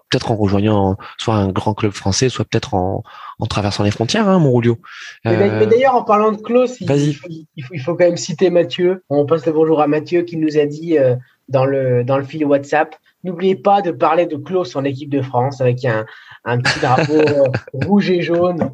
[0.09, 3.03] peut-être en rejoignant soit un grand club français, soit peut-être en,
[3.39, 4.79] en, traversant les frontières, hein, Monroulio.
[5.25, 8.51] Mais, euh, d'ailleurs, en parlant de Klaus, il, il, faut, il, faut, quand même citer
[8.51, 9.05] Mathieu.
[9.11, 11.17] On passe le bonjour à Mathieu qui nous a dit euh,
[11.49, 15.21] dans, le, dans le fil WhatsApp N'oubliez pas de parler de Klaus en équipe de
[15.21, 16.07] France avec un,
[16.47, 18.71] un petit drapeau rouge et jaune.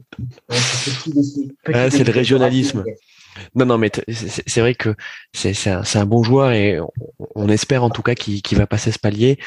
[0.49, 2.85] c'est le régionalisme.
[3.55, 4.95] Non, non, mais c'est vrai que
[5.33, 6.79] c'est un, un, bon joueur et
[7.35, 9.39] on, espère en tout cas qu'il va passer ce palier,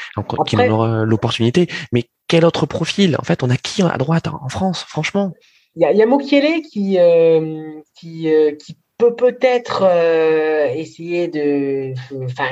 [0.46, 1.68] qu'il en aura l'opportunité.
[1.92, 3.16] Mais quel autre profil?
[3.18, 5.32] En fait, on a qui à droite en France, franchement?
[5.76, 11.28] Il y a, y a Mokiele qui, euh, qui, euh, qui peut peut-être euh, essayer
[11.28, 11.94] de.
[12.24, 12.50] Enfin,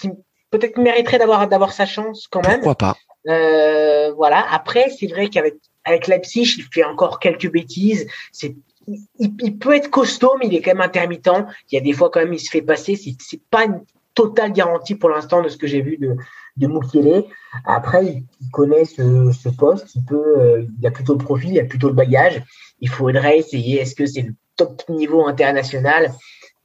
[0.00, 0.10] qui
[0.50, 2.60] peut-être mériterait d'avoir d'avoir sa chance quand même.
[2.60, 2.96] Pourquoi pas?
[3.28, 4.46] Euh, voilà.
[4.50, 8.06] Après, c'est vrai qu'avec avec Leipzig, il fait encore quelques bêtises.
[8.32, 8.54] C'est
[8.86, 11.30] il, peut être costaud, mais il est quand même intermittent.
[11.70, 12.96] Il y a des fois quand même, il se fait passer.
[12.96, 13.82] C'est pas une
[14.14, 16.16] totale garantie pour l'instant de ce que j'ai vu de
[16.56, 17.24] de Mukiele.
[17.64, 19.94] Après, il, il connaît ce, ce poste.
[19.94, 22.42] Il peut, euh, il a plutôt le profil, il a plutôt le bagage.
[22.80, 23.80] Il faudrait essayer.
[23.80, 26.12] Est-ce que c'est le top niveau international?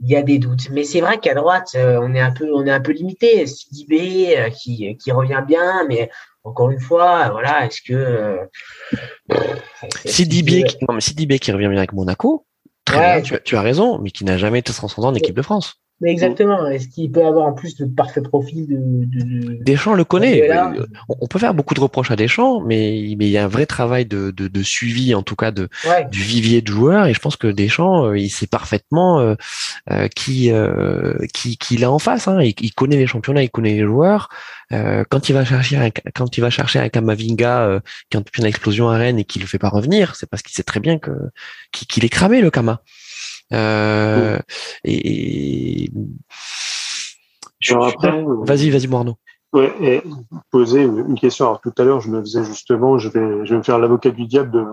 [0.01, 0.69] Il y a des doutes.
[0.71, 3.45] Mais c'est vrai qu'à droite, euh, on est un peu, on est un peu limité.
[3.47, 6.09] Sidibé euh, qui, qui revient bien, mais
[6.45, 8.37] encore une fois, voilà, est-ce que euh,
[10.05, 10.77] Sidibé, qui...
[10.87, 12.45] non mais Sidibé qui revient bien avec Monaco,
[12.85, 13.13] très Ouais.
[13.15, 15.41] bien, tu, as- tu as raison, mais qui n'a jamais été transcendant en équipe de
[15.41, 15.81] France.
[16.01, 16.67] Mais exactement.
[16.67, 20.51] Est-ce qu'il peut avoir en plus le parfait profil de, de, de- Deschamps le connaît.
[20.51, 20.85] Euh,
[21.21, 23.65] On peut faire beaucoup de reproches à Deschamps, mais mais il y a un vrai
[23.65, 26.05] travail de, de, de suivi, en tout cas de ouais.
[26.11, 29.35] du vivier de joueurs, et je pense que Deschamps, euh, il sait parfaitement euh,
[29.89, 32.27] euh, qui euh, qui qui il a en face.
[32.27, 32.41] Hein.
[32.41, 34.27] Il, il connaît les championnats, il connaît les joueurs.
[34.73, 37.79] Euh, quand il va chercher un, quand il va chercher un Kamavinga euh,
[38.09, 40.53] qui a une explosion à Rennes et qui le fait pas revenir, c'est parce qu'il
[40.53, 41.11] sait très bien que
[41.71, 42.81] qu'il qu'il est cramé le Kama.
[43.53, 44.39] Euh,
[44.83, 45.89] et,
[47.71, 49.15] euh, vas-y, vas-y, Morneau.
[49.53, 50.03] Ouais, et
[50.51, 51.45] poser une question.
[51.45, 54.09] Alors tout à l'heure, je me faisais justement, je vais, je vais me faire l'avocat
[54.09, 54.65] du diable de,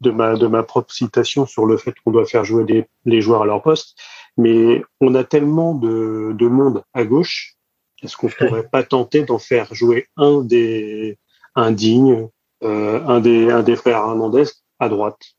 [0.00, 3.20] de ma, de ma propre citation sur le fait qu'on doit faire jouer des, les
[3.20, 3.96] joueurs à leur poste.
[4.36, 7.54] Mais on a tellement de, de monde à gauche.
[8.02, 11.18] Est-ce qu'on pourrait pas tenter d'en faire jouer un des,
[11.54, 12.28] un digne,
[12.62, 14.44] euh, un des, un des frères Hernandez
[14.78, 15.35] à droite?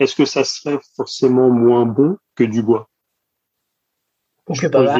[0.00, 2.88] Est-ce que ça serait forcément moins bon que Dubois?
[4.48, 4.98] Ou que Pavard.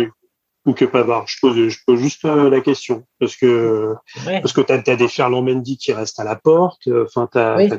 [0.67, 1.27] Ou que Pavard.
[1.27, 3.07] Je pose, je pose juste euh, la question.
[3.19, 3.95] Parce que,
[4.27, 4.41] Ouais.
[4.43, 6.87] parce que t'as as des Ferland Mendy qui restent à la porte.
[6.87, 7.71] euh, Enfin, t'as, Oui.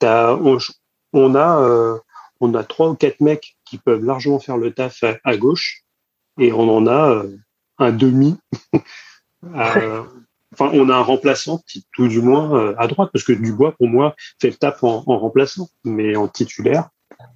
[0.00, 0.58] on,
[1.12, 1.98] on a, euh,
[2.40, 5.82] on a trois ou quatre mecs qui peuvent largement faire le taf à, à gauche,
[6.38, 7.36] et on en a euh,
[7.78, 8.38] un demi.
[9.54, 10.04] à-
[10.58, 13.72] enfin, on a un remplaçant, qui- tout du moins euh, à droite, parce que Dubois,
[13.76, 16.88] pour moi, fait le taf en, en remplaçant, mais en titulaire.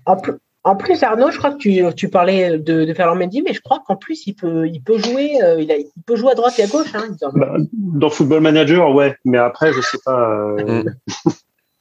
[0.06, 3.42] En, pl- en plus, Arnaud, je crois que tu, tu parlais de, de Ferland Mendy,
[3.42, 6.16] mais je crois qu'en plus, il peut, il peut jouer, euh, il, a- il peut
[6.16, 6.94] jouer à droite et à gauche.
[6.94, 7.08] Hein.
[7.34, 10.30] Bah, dans Football Manager, ouais, mais après, je sais pas.
[10.30, 10.82] euh,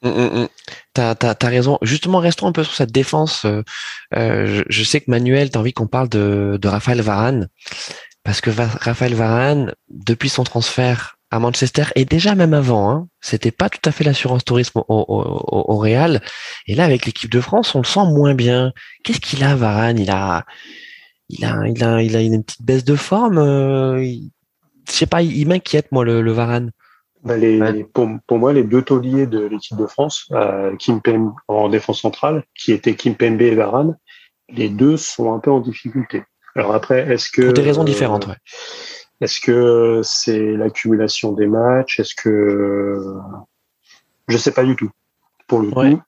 [0.04, 0.10] Mm.
[0.10, 0.48] Mm, mm.
[0.94, 1.80] T'as, t'as, t'as raison.
[1.82, 3.46] Justement, restons un peu sur cette défense.
[3.46, 3.64] Euh,
[4.16, 7.48] euh, je, je sais que Manuel, t'as envie qu'on parle de, de Raphaël Varane.
[8.24, 13.08] Parce que Va- Raphaël Varane, depuis son transfert à Manchester, et déjà même avant, hein,
[13.20, 16.22] c'était pas tout à fait l'assurance tourisme au, au, au, au Real.
[16.68, 18.72] Et là, avec l'équipe de France, on le sent moins bien.
[19.04, 20.00] Qu'est-ce qu'il a, Varane?
[20.00, 20.46] Il a,
[21.30, 23.38] il a, il a, il a une petite baisse de forme.
[23.40, 24.32] Euh, il-
[24.88, 26.72] je sais pas, il, il m'inquiète, moi, le, le Varane.
[27.24, 27.84] Bah, les, Ouais.
[27.94, 32.44] pour, pour moi, les deux tauliers de l'équipe de France, euh, Kimpembe en défense centrale,
[32.56, 33.98] qui étaient Kimpembe et Varane,
[34.50, 36.24] les deux sont un peu en difficulté.
[36.56, 38.36] Alors après, est-ce que Pour des raisons euh, différentes, ouais.
[39.22, 42.00] Est-ce que c'est l'accumulation des matchs?
[42.00, 43.16] Est-ce que
[44.28, 44.92] je sais pas du tout.
[45.48, 45.96] Pour le Ouais.
[45.96, 46.02] coup,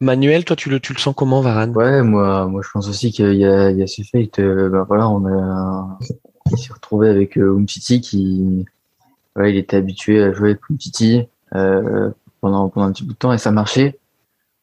[0.00, 1.76] Manuel, toi, tu le, tu le sens comment, Varane?
[1.76, 4.70] Ouais, moi, moi, je pense aussi qu'il y a, il y a ce fait, euh,
[4.70, 5.98] ben voilà, on a,
[6.50, 8.64] il s'est retrouvé avec euh, Umtiti qui,
[9.34, 12.10] voilà, il était habitué à jouer avec Umtiti euh,
[12.40, 13.98] pendant pendant un petit bout de temps et ça marchait.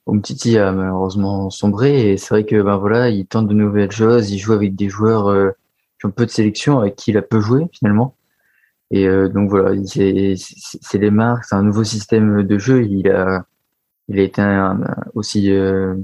[0.07, 4.31] Umtiti a malheureusement sombré et c'est vrai que ben voilà, il tente de nouvelles choses,
[4.31, 5.51] il joue avec des joueurs euh,
[5.99, 8.15] qui ont peu de sélection, avec qui il a peu joué finalement.
[8.91, 12.83] Et euh, donc voilà, il- c'est les marques, c'est un nouveau système de jeu.
[12.83, 13.45] Il a
[14.09, 15.97] il a été un- un- aussi euh, un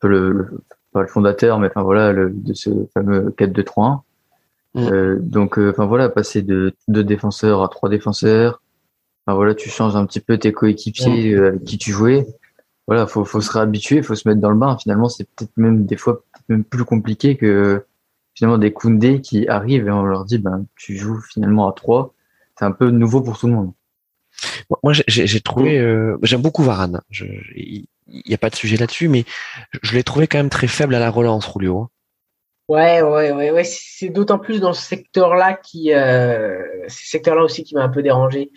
[0.00, 0.60] peu le, le-
[0.92, 4.00] pas le fondateur, mais enfin voilà, le, de ce fameux 4-2-3-1.
[4.74, 4.78] Mm.
[4.92, 8.60] Euh, donc, euh, enfin voilà, passer de deux défenseurs à trois défenseurs.
[9.26, 12.26] Enfin voilà, tu changes un petit peu tes coéquipiers euh, avec qui tu jouais.
[12.88, 14.76] Voilà, faut, faut se réhabituer, faut se mettre dans le bain.
[14.78, 17.84] Finalement, c'est peut-être même des fois même plus compliqué que
[18.38, 22.14] finalement des Koundé qui arrivent et on leur dit, ben, tu joues finalement à trois.
[22.58, 23.72] C'est un peu nouveau pour tout le monde.
[24.84, 27.00] Moi, j'ai- trouvé, euh, j'aime beaucoup Varane.
[27.10, 27.24] Je-
[28.10, 29.24] Il n'y a pas de sujet là-dessus, mais
[29.82, 31.78] je l'ai trouvé quand même très faible à la relance, Rulio.
[31.80, 31.88] hein.
[32.68, 33.64] Ouais, ouais, ouais, ouais.
[33.64, 37.88] C'est d'autant plus dans ce secteur-là qui, euh, c'est ce secteur-là aussi qui m'a un
[37.88, 38.50] peu dérangé.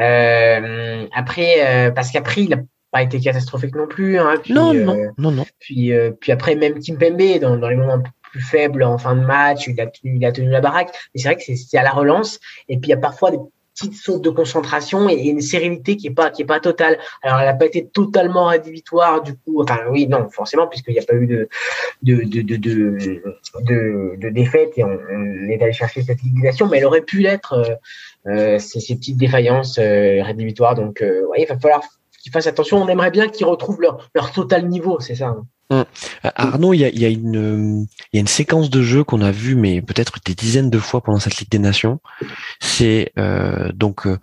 [0.00, 1.54] Euh, après,
[1.88, 2.58] euh, parce qu'après, il a
[2.90, 4.18] pas été catastrophique non plus.
[4.18, 5.46] Hein, puis, Non, euh, non, non, non.
[5.60, 8.02] Puis, euh, puis après, même Kim Pembe, dans, dans les moments
[8.34, 9.86] plus faibles en fin de match, il a
[10.32, 10.90] tenu, la baraque.
[11.14, 12.40] Mais c'est vrai que c'est à la relance.
[12.68, 13.38] Et puis, il y a parfois des
[13.74, 16.98] petites sautes de concentration et, une sérénité qui est pas totale.
[17.22, 19.62] Alors elle n'a pas été totalement rédhibitoire du coup.
[19.62, 21.48] Enfin oui non forcément puisqu'il n'y a pas eu de
[22.02, 22.12] de
[24.30, 24.96] défaite et on,
[25.48, 27.74] est allé chercher cette liquidation, mais elle aurait pu l'être euh,
[28.30, 30.76] euh ces, ces, petites défaillances euh, rédhibitoires.
[30.76, 31.82] Donc euh, il va falloir
[32.24, 32.82] qu'ils fassent attention.
[32.82, 35.28] On aimerait bien qu'ils retrouvent leur leur total niveau, c'est ça.
[35.28, 35.46] Hein.
[35.70, 35.84] Hum.
[36.34, 39.30] Arnaud, il y a, y, a une, y a une séquence de jeu qu'on a
[39.30, 42.00] vue, mais peut-être des dizaines de fois pendant cette Ligue des Nations.
[42.60, 44.18] C'est euh, donc euh,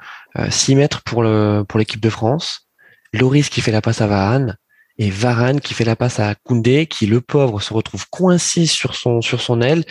[0.50, 2.68] 6 mètres pour le pour l'équipe de France,
[3.14, 4.58] Loris qui fait la passe à Varane,
[5.02, 8.94] et Varane qui fait la passe à Koundé, qui le pauvre se retrouve coincé sur
[8.94, 9.84] son sur son aile,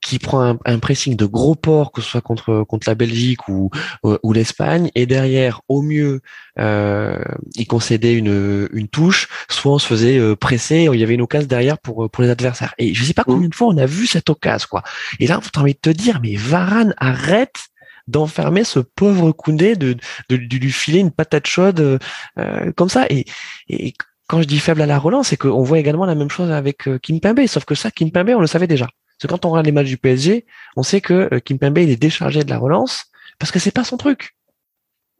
[0.00, 3.70] qui prend un, pressing de gros porc que ce soit contre contre la Belgique ou
[4.04, 6.20] ou, l'Espagne, et derrière au mieux
[6.60, 7.18] euh,
[7.56, 11.22] il concédait une une touche, soit on se faisait euh, presser, il y avait une
[11.22, 12.74] occasion derrière pour pour les adversaires.
[12.78, 14.84] Et je sais pas combien de fois on a vu cette occasion quoi.
[15.18, 17.56] Et là, on envie de te dire, mais Varane arrête
[18.06, 19.96] d'enfermer ce pauvre Koundé, de,
[20.28, 21.98] de, lui filer une patate chaude
[22.38, 23.06] euh, comme ça.
[23.10, 23.24] Et,
[23.68, 23.94] et
[24.32, 26.88] quand je dis faible à la relance, c'est qu'on voit également la même chose avec
[26.88, 28.86] euh, Kim Pembe, sauf que ça, Kim Pembe, on le savait déjà.
[28.86, 31.76] Parce que quand on regarde les matchs du PSG, on sait que euh, Kim Pembe,
[31.76, 33.04] il est déchargé de la relance
[33.38, 34.34] parce que c'est pas son truc.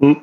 [0.01, 0.15] Mm.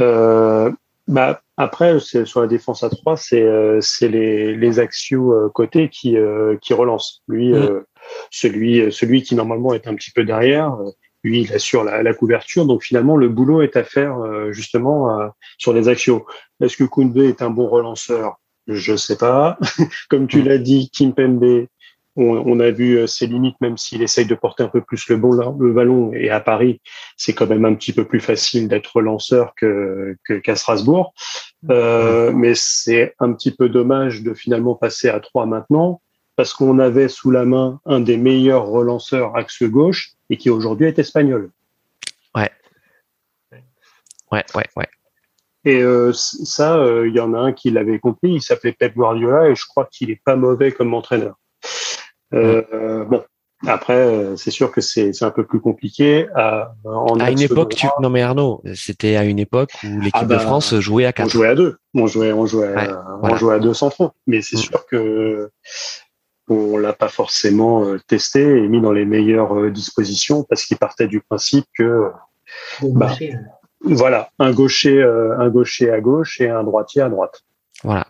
[0.00, 0.72] Euh,
[1.06, 6.16] bah, après, sur la défense à 3, c'est les, les axios côté qui,
[6.60, 7.22] qui relancent.
[7.28, 7.84] Lui, mm.
[8.32, 10.76] celui, celui qui normalement est un petit peu derrière,
[11.26, 12.66] lui, il assure la, la, couverture.
[12.66, 16.24] Donc finalement, le boulot est à faire euh, justement euh, sur les actions.
[16.60, 18.36] Est-ce que Koundé est un bon relanceur?
[18.66, 19.58] Je ne sais pas.
[20.08, 21.66] Comme tu l'as dit, Kim Pembe,
[22.16, 25.16] on, a vu euh, ses limites, même s'il essaye de porter un peu plus le,
[25.16, 26.12] bon, le ballon.
[26.14, 26.80] Et à Paris,
[27.16, 31.12] c'est quand même un petit peu plus facile d'être relanceur que qu'à Strasbourg.
[31.70, 36.00] Euh, mais c'est un petit peu dommage de finalement passer à trois maintenant
[36.36, 40.86] parce qu'on avait sous la main un des meilleurs relanceurs axe gauche et qui aujourd'hui
[40.86, 41.50] est espagnol.
[42.34, 42.50] Ouais.
[44.32, 44.88] Ouais, ouais, ouais.
[45.64, 48.94] Et euh, ça, il euh, y en a un qui l'avait compris, il s'appelait Pep
[48.94, 51.34] Guardiola et je crois qu'il est pas mauvais comme entraîneur.
[52.34, 53.24] Euh, bon,
[53.66, 56.28] après, c'est sûr que c'est un peu plus compliqué.
[56.36, 56.72] À,
[57.18, 57.88] à une époque, tu...
[58.00, 61.12] non mais Arnaud, c'était à une époque où l'équipe ah de bah, France jouait à
[61.12, 61.26] quatre.
[61.26, 61.78] On jouait à deux.
[61.94, 62.74] On jouait, on jouait,
[63.22, 64.12] on jouait à deux centraux.
[64.28, 64.60] Mais c'est mm.
[64.60, 65.50] sûr que
[66.48, 70.76] on l'a pas forcément euh, testé et mis dans les meilleures euh, dispositions parce qu'il
[70.76, 72.10] partait du principe que
[72.82, 73.16] bah,
[73.82, 77.42] voilà un gaucher euh, un gaucher à gauche et un droitier à droite.
[77.82, 78.06] Voilà.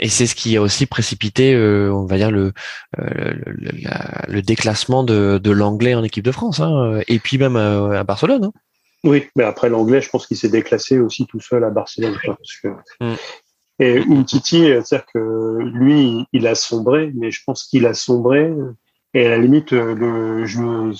[0.00, 2.52] Et c'est ce qui a aussi précipité, on va dire le
[2.96, 8.46] le, déclassement de, de l'anglais en équipe de France, hein, et puis même à, Barcelone.
[8.46, 8.52] Hein.
[9.04, 12.56] Oui, mais après l'anglais, je pense qu'il s'est déclassé aussi tout seul à Barcelone, parce
[12.62, 12.68] que
[13.00, 13.16] mm.
[13.78, 18.52] Et Umtiti, c'est-à-dire que lui, il a sombré, mais je pense qu'il a sombré.
[19.14, 20.92] Et à la limite, le, je,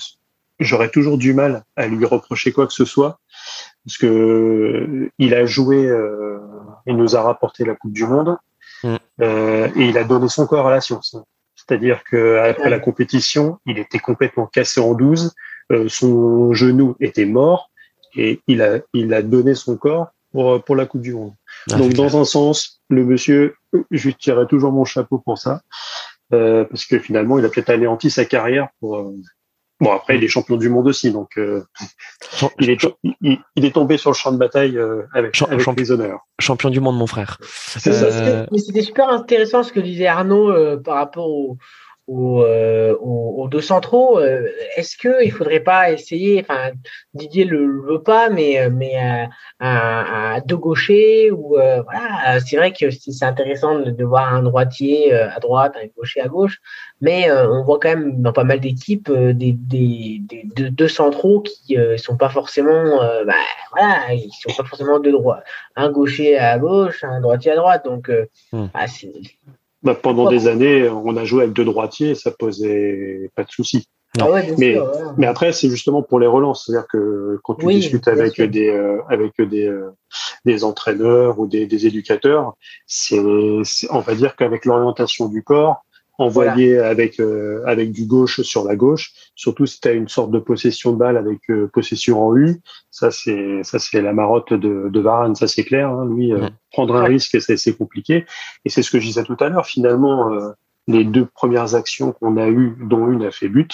[0.59, 3.19] j'aurais toujours du mal à lui reprocher quoi que ce soit,
[3.85, 6.39] parce que il a joué, euh,
[6.85, 8.37] il nous a rapporté la Coupe du Monde,
[8.83, 8.95] mm.
[9.21, 11.15] euh, et il a donné son corps à la science.
[11.55, 15.33] C'est-à-dire que après la compétition, il était complètement cassé en douze,
[15.71, 17.69] euh, son genou était mort,
[18.15, 21.33] et il a, il a donné son corps pour, pour la Coupe du Monde.
[21.71, 23.55] Ah, Donc, dans un sens, le monsieur,
[23.91, 25.61] je lui tirerai toujours mon chapeau pour ça,
[26.33, 28.97] euh, parce que finalement, il a peut-être anéanti sa carrière pour.
[28.97, 29.15] Euh,
[29.79, 31.63] bon, après, il est champion du monde aussi, donc euh,
[32.59, 32.85] il, est,
[33.21, 36.27] il, est tombé sur le champ de bataille euh, avec, avec les honneurs.
[36.39, 37.37] Champion du monde, mon frère.
[37.85, 41.57] Mais c'était super intéressant ce que disait Arnaud par rapport au,
[42.09, 46.71] euh, aux, deux centraux, euh, est-ce que il faudrait pas essayer, enfin
[47.13, 48.95] Didier le, veut pas, mais mais
[49.59, 55.13] à, deux gauchers ou euh, voilà, c'est vrai que c'est intéressant de, voir un droitier
[55.13, 56.59] à droite, un gaucher à gauche,
[56.99, 61.77] mais on voit quand même dans pas mal d'équipes des, des, des, deux, centraux qui
[61.97, 63.33] sont pas forcément, bah,
[63.71, 65.45] voilà, ils sont pas forcément de droite,
[65.77, 68.11] un gaucher à gauche, un droitier à droite, donc
[68.51, 68.67] hmm.
[68.73, 68.87] bah,
[69.83, 73.87] bah, pendant des années, on a joué avec deux droitiers ça posait pas de soucis.
[74.19, 74.27] Ah
[74.59, 74.77] mais,
[75.17, 76.65] mais après, c'est justement pour les relances.
[76.65, 79.89] C'est-à-dire que quand tu discutes avec des, euh, avec des, euh,
[80.45, 82.53] des entraîneurs ou des, des éducateurs,
[82.85, 85.83] c'est, on va dire qu'avec l'orientation du corps,
[86.23, 90.31] envoyé avec euh, avec du gauche sur la gauche, surtout si tu as une sorte
[90.31, 94.53] de possession de balle avec euh, possession en U, ça c'est ça c'est la marotte
[94.53, 95.89] de, de Varane, ça c'est clair.
[95.89, 98.25] Hein, lui euh, prendre un risque c'est c'est compliqué
[98.65, 99.65] et c'est ce que je disais tout à l'heure.
[99.65, 100.31] Finalement,
[100.87, 103.71] les deux premières actions qu'on a eues, dont une a fait but,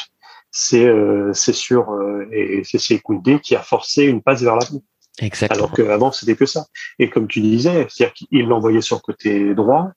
[0.51, 0.91] c'est
[1.33, 1.97] c'est sur
[2.31, 4.81] et c'est Koundé qui a forcé une passe vers l'avant.
[5.21, 5.65] Exactement.
[5.65, 6.65] Alors qu'avant c'était que ça.
[6.97, 9.91] Et comme tu disais, c'est-à-dire qu'il l'envoyait sur le côté droit,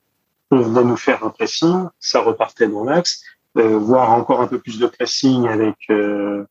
[0.52, 3.22] on venait nous faire un pressing, ça repartait dans l'axe,
[3.58, 6.46] euh, voir encore un peu plus de pressing avec euh,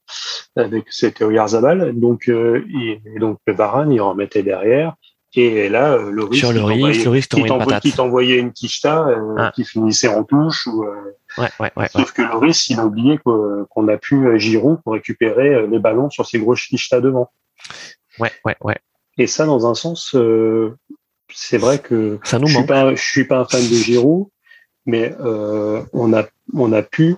[0.55, 1.99] avec c'était Oyarzabal.
[1.99, 4.95] Donc euh, et, donc Varane il remettait derrière.
[5.33, 7.31] Et là, le risque Sur le risque, le risque
[7.81, 9.51] qui t'envoyait une quicheta ah.
[9.55, 10.67] qui finissait en touche.
[10.67, 10.83] Ou,
[11.37, 14.91] ouais, ouais, ouais, sauf que le risque, il a oublié qu'on a pu Giroud pour
[14.91, 17.31] récupérer les ballons sur ces grosses quichetas devant.
[18.19, 18.77] Ouais, ouais, ouais.
[19.17, 20.13] Et ça, dans un sens,
[21.33, 22.63] c'est vrai que ça nous je manque.
[22.63, 24.27] suis pas, je suis pas un fan de Giroud,
[24.85, 27.15] mais euh, on a on a pu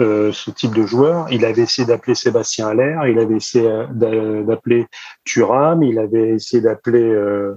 [0.00, 1.26] euh, ce type de joueur.
[1.30, 4.86] Il avait essayé d'appeler Sébastien Aller, il avait essayé d'appeler
[5.24, 7.54] Thuram, il avait essayé d'appeler euh,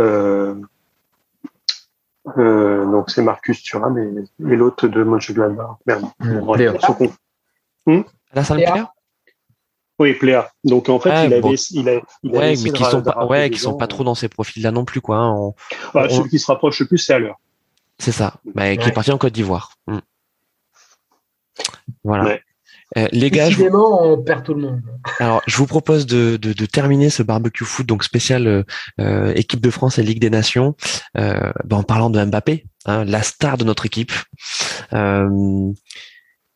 [0.00, 0.54] euh,
[2.38, 5.78] euh donc c'est Marcus Thuram et, et l'autre de Mönchengladbach.
[5.84, 6.04] Merde.
[7.86, 8.64] Mmh, La salle
[9.98, 10.50] oui, Pléa.
[10.64, 11.54] Donc en fait, il avait, bon.
[11.70, 14.28] il a, il ouais, mais qui sont pas, ouais, qui sont pas trop dans ces
[14.28, 15.16] profils-là non plus, quoi.
[15.16, 15.32] Hein.
[15.32, 15.54] On,
[15.94, 16.14] bah, on...
[16.14, 17.36] Celui qui se rapproche le plus, c'est à l'heure.
[17.98, 18.76] C'est ça, bah, ouais.
[18.76, 19.72] qui est parti en Côte d'Ivoire.
[19.86, 19.98] Mm.
[22.04, 22.24] Voilà.
[22.24, 22.42] Ouais.
[22.98, 23.62] Euh, les gars, je...
[23.62, 24.82] on perd tout le monde.
[25.18, 28.66] Alors, je vous propose de, de, de terminer ce barbecue foot donc spécial
[29.00, 30.74] euh, équipe de France et Ligue des Nations
[31.16, 34.12] euh, bah, en parlant de Mbappé, hein, la star de notre équipe.
[34.92, 35.72] Euh,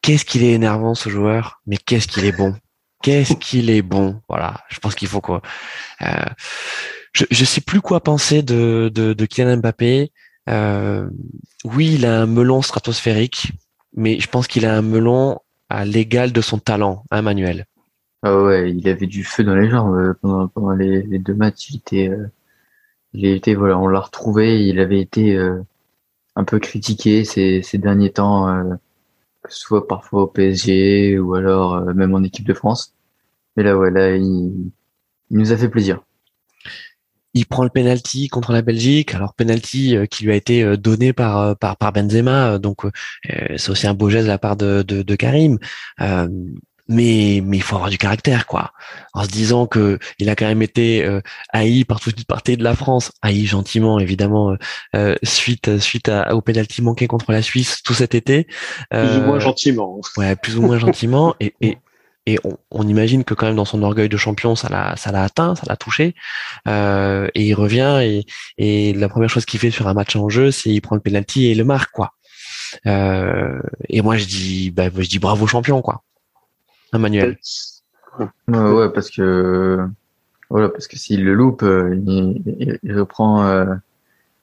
[0.03, 2.55] qu'est-ce qu'il est énervant ce joueur, mais qu'est-ce qu'il est bon?
[3.03, 4.21] Qu'est-ce qu'il est bon.
[4.29, 5.43] Voilà, je pense qu'il faut quoi.
[6.03, 6.25] Euh,
[7.13, 10.13] je je sais plus quoi penser de de, de Kylian Mbappé.
[10.49, 11.09] Euh,
[11.65, 13.53] oui, il a un melon stratosphérique,
[13.95, 15.39] mais je pense qu'il a un melon
[15.69, 17.67] à l'égal de son talent, hein, Manuel.
[18.23, 21.71] Ah ouais, il avait du feu dans les jambes pendant, pendant les, deux matchs.
[21.71, 22.27] Il était, euh,
[23.13, 24.67] il était voilà, on l'a retrouvé.
[24.67, 25.61] Il avait été euh,
[26.35, 28.75] un peu critiqué ces, ces derniers temps, euh,
[29.49, 32.95] soit parfois au PSG ou alors euh, même en équipe de France.
[33.57, 34.71] Mais là, ouais, il,
[35.31, 36.03] nous a fait plaisir
[37.35, 39.15] il prend le penalty contre la Belgique.
[39.15, 42.87] Alors penalty qui lui a été donné par par par Benzema, donc
[43.57, 45.59] c'est aussi un beau geste de la part de Karim.
[46.01, 46.29] Euh,
[46.89, 48.73] mais mais il faut avoir du caractère quoi.
[49.15, 51.21] En se disant que il a quand même été euh,
[51.53, 54.57] haï par toute une partie de la France, haï gentiment évidemment
[54.95, 58.47] euh, suite suite à, au penalty manqué contre la Suisse tout cet été.
[58.91, 60.01] Plus ou moins gentiment.
[60.17, 61.79] Ouais, plus ou moins gentiment et, et
[62.27, 65.13] et on, on, imagine que quand même dans son orgueil de champion, ça l'a, ça
[65.13, 66.15] l'a atteint, ça l'a touché.
[66.67, 68.27] Euh, et il revient et,
[68.59, 71.01] et la première chose qu'il fait sur un match en jeu, c'est il prend le
[71.01, 72.15] penalty et il le marque quoi.
[72.87, 76.03] Euh, et moi je dis, bah, je dis bravo champion quoi.
[76.93, 77.39] Un Manuel.
[78.19, 79.87] Ouais, ouais, parce que
[80.49, 83.75] voilà, parce que s'il le loupe, il, il, il reprend, euh,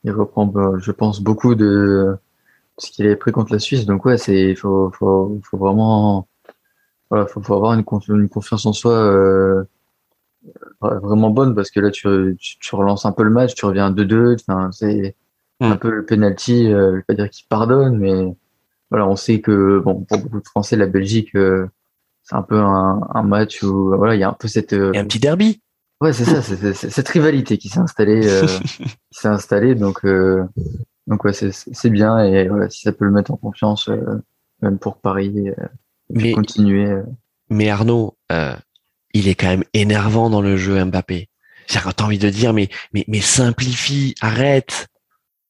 [0.04, 2.16] il reprend, bah, je pense beaucoup de
[2.78, 3.86] ce qu'il avait pris contre la Suisse.
[3.86, 6.28] Donc ouais, c'est, faut, faut, faut vraiment
[7.10, 9.64] voilà, faut, faut avoir une, une, confiance en soi euh,
[10.82, 13.91] vraiment bonne parce que là tu, tu, tu, relances un peu le match, tu reviens
[13.91, 15.16] 2-2, enfin, c'est
[15.60, 15.66] mm.
[15.66, 18.36] un peu le penalty, euh, je vais pas dire qu'il pardonne, mais
[18.89, 21.68] voilà, on sait que bon pour beaucoup de Français, la Belgique, euh,
[22.24, 24.97] c'est un peu un, un, match où voilà, il y a un peu cette et
[24.97, 25.61] un petit derby.
[26.01, 30.05] Ouais, c'est ça, c'est cette rivalité qui s'est installée, euh, qui s'est installée, donc
[31.07, 33.89] donc ouais, c'est bien et voilà, si ça peut le mettre en confiance,
[34.61, 35.51] même pour Paris
[36.09, 36.89] mais, continuer.
[36.89, 37.03] Euh.
[37.49, 38.55] Mais Arnaud, euh,
[39.13, 41.30] il est quand même énervant dans le jeu Mbappé.
[41.67, 44.88] C'est-à-dire t'as envie de dire, mais, mais, mais simplifie, arrête.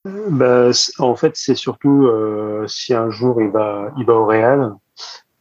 [0.05, 4.73] Bah, en fait, c'est surtout euh, si un jour il va, il va au Real,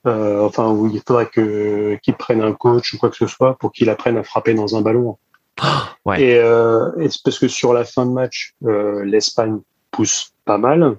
[0.07, 3.57] euh, enfin, où il faudrait que qu'il prenne un coach ou quoi que ce soit
[3.59, 5.19] pour qu'il apprenne à frapper dans un ballon.
[6.05, 6.21] Ouais.
[6.21, 9.61] Et, euh, et c'est parce que sur la fin de match, euh, l'Espagne
[9.93, 10.97] pousse pas mal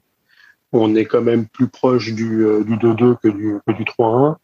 [0.73, 4.35] on est quand même plus proche du, euh, du 2-2 que du, que du 3-1.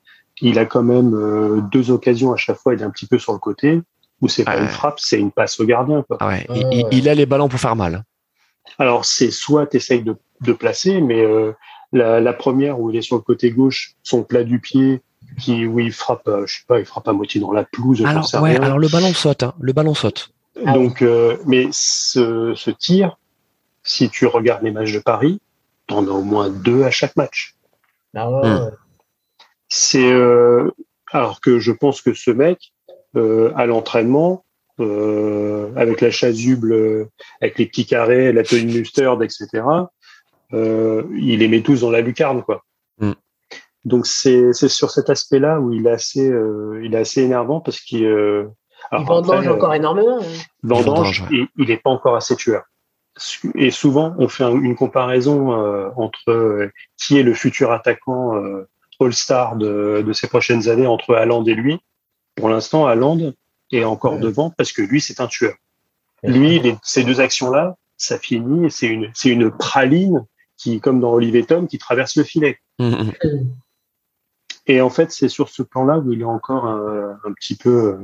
[0.41, 3.20] Il a quand même euh, deux occasions à chaque fois, il est un petit peu
[3.20, 3.82] sur le côté,
[4.22, 6.03] où c'est pas une frappe, c'est une passe au gardien.
[6.03, 6.18] Quoi.
[6.22, 6.47] Ah ouais.
[6.49, 8.03] il, il, a les ballons pour faire mal.
[8.78, 11.51] Alors c'est soit tu essayes de, de, placer, mais euh,
[11.91, 15.01] la, la, première où il est sur le côté gauche, son plat du pied,
[15.39, 18.03] qui où il frappe, je sais pas, il frappe à moitié dans la pelouse.
[18.05, 20.31] Alors ouais, alors le ballon saute, hein, le ballon saute.
[20.65, 23.17] Donc, euh, mais ce, ce tir,
[23.83, 25.41] si tu regardes les matchs de Paris,
[25.87, 27.55] t'en as au moins deux à chaque match.
[28.15, 28.49] Ah ouais.
[28.49, 28.71] Mmh.
[29.69, 30.71] C'est euh,
[31.11, 32.73] alors que je pense que ce mec
[33.15, 34.43] euh, à l'entraînement
[34.79, 37.09] euh, avec la chasuble, euh,
[37.41, 39.63] avec les petits carrés, la tenue mustard, etc.
[40.54, 42.64] Euh, il les met tous dans la lucarne, quoi.
[43.00, 43.12] Mmh.
[43.86, 47.62] Donc c'est c'est sur cet aspect-là où il est assez euh, il est assez énervant
[47.62, 50.20] parce qu'il il vendange encore énormément.
[50.22, 50.43] Hein.
[50.64, 52.64] Vendange, il, il est pas encore assez tueur
[53.56, 58.68] et souvent on fait une comparaison euh, entre euh, qui est le futur attaquant euh,
[59.00, 61.80] All-Star de, de, ces prochaines années entre Haaland et lui.
[62.36, 63.34] Pour l'instant, Haaland
[63.72, 64.20] est encore ouais.
[64.20, 65.56] devant parce que lui, c'est un tueur.
[66.24, 70.26] Lui, les, ces deux actions-là, ça finit, c'est une, c'est une praline
[70.60, 72.60] qui, comme dans Olivier Tom, qui traverse le filet.
[72.78, 73.12] Mhm.
[74.68, 77.97] Et en fait, c'est sur ce plan-là où il est encore un, un petit peu,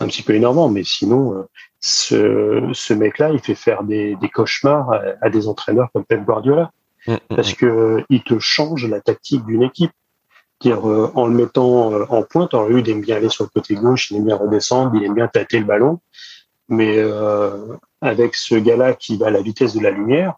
[0.00, 0.68] un petit peu énervant.
[0.68, 1.42] Mais sinon, euh,
[1.80, 6.22] ce, ce mec-là, il fait faire des, des cauchemars à, à des entraîneurs comme Pep
[6.24, 6.70] Guardiola
[7.08, 7.18] Mhm.
[7.28, 9.92] parce que euh, il te change la tactique d'une équipe.
[10.60, 13.44] Dire euh, en le mettant euh, en pointe, alors lui il aime bien aller sur
[13.44, 16.00] le côté gauche, il aime bien redescendre, il aime bien tâter le ballon,
[16.68, 20.34] mais euh, avec ce gars-là qui va à la vitesse de la lumière,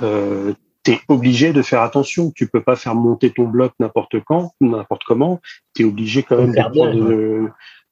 [0.00, 2.30] euh, t'es obligé de faire attention.
[2.34, 5.40] Tu peux pas faire monter ton bloc n'importe quand, n'importe comment.
[5.74, 7.48] T'es obligé quand même de de-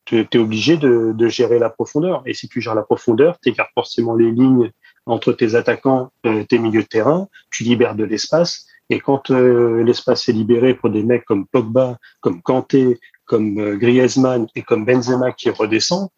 [0.06, 2.22] t'es t'es obligé de, de gérer la profondeur.
[2.26, 4.70] Et si tu gères la profondeur, t'écartes forcément les lignes
[5.06, 8.66] entre tes attaquants, euh, tes milieux de terrain, tu libères de l'espace.
[8.88, 13.76] Et quand euh, l'espace est libéré pour des mecs comme Pogba, comme Kanté, comme euh,
[13.76, 16.08] Griezmann et comme Benzema qui redescend,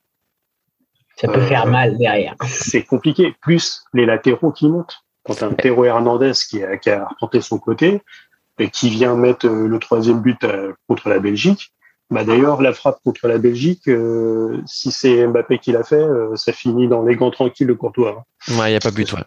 [1.17, 2.35] Ça peut Euh, faire mal derrière.
[2.47, 3.35] c'est compliqué.
[3.43, 4.97] Plus les latéraux qui montent.
[5.25, 7.09] Quand un Théo Hernandez qui a, qui a
[7.41, 8.01] son côté
[8.59, 11.73] et qui vient mettre euh, le troisième but euh, contre la Belgique,
[12.11, 16.37] bah d'ailleurs la frappe contre la Belgique, euh, si c'est Mbappé qui l'a fait, euh,
[16.37, 18.25] ça finit dans les gants tranquilles de Courtois.
[18.49, 18.59] hein.
[18.59, 19.23] Ouais, il n'y a pas but, ouais.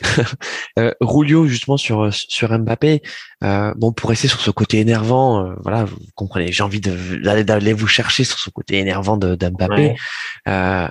[0.78, 3.02] euh, Rulio, justement, sur, sur Mbappé,
[3.44, 7.44] euh, bon, pour rester sur ce côté énervant, euh, voilà, vous comprenez, j'ai envie d'aller
[7.44, 9.94] d'aller vous chercher sur ce côté énervant de, d'Mbappé.
[10.46, 10.88] Ouais.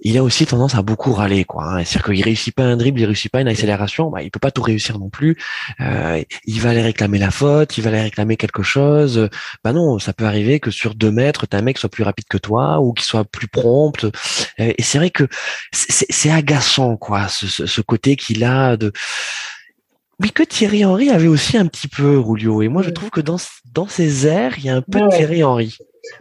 [0.00, 1.64] Il a aussi tendance à beaucoup râler, quoi.
[1.64, 1.84] hein.
[1.84, 4.50] C'est-à-dire qu'il réussit pas un dribble, il réussit pas une accélération, bah, il peut pas
[4.50, 5.36] tout réussir non plus.
[5.80, 9.28] Euh, il va aller réclamer la faute, il va aller réclamer quelque chose.
[9.64, 12.04] Bah non, ça peut arriver que sur deux mètres, t'as un mec qui soit plus
[12.04, 14.04] rapide que toi ou qui soit plus prompt.
[14.04, 14.10] Euh,
[14.58, 15.24] et c'est vrai que
[15.72, 18.92] c'est- agaçant, quoi, ce, côté qu'il a de.
[20.18, 22.62] Mais que Thierry Henry avait aussi un petit peu, Rulio.
[22.62, 23.36] Et moi, je trouve que dans,
[23.74, 25.16] dans ses airs, il y a un peu Ouais, de.
[25.16, 25.76] Thierry Henry.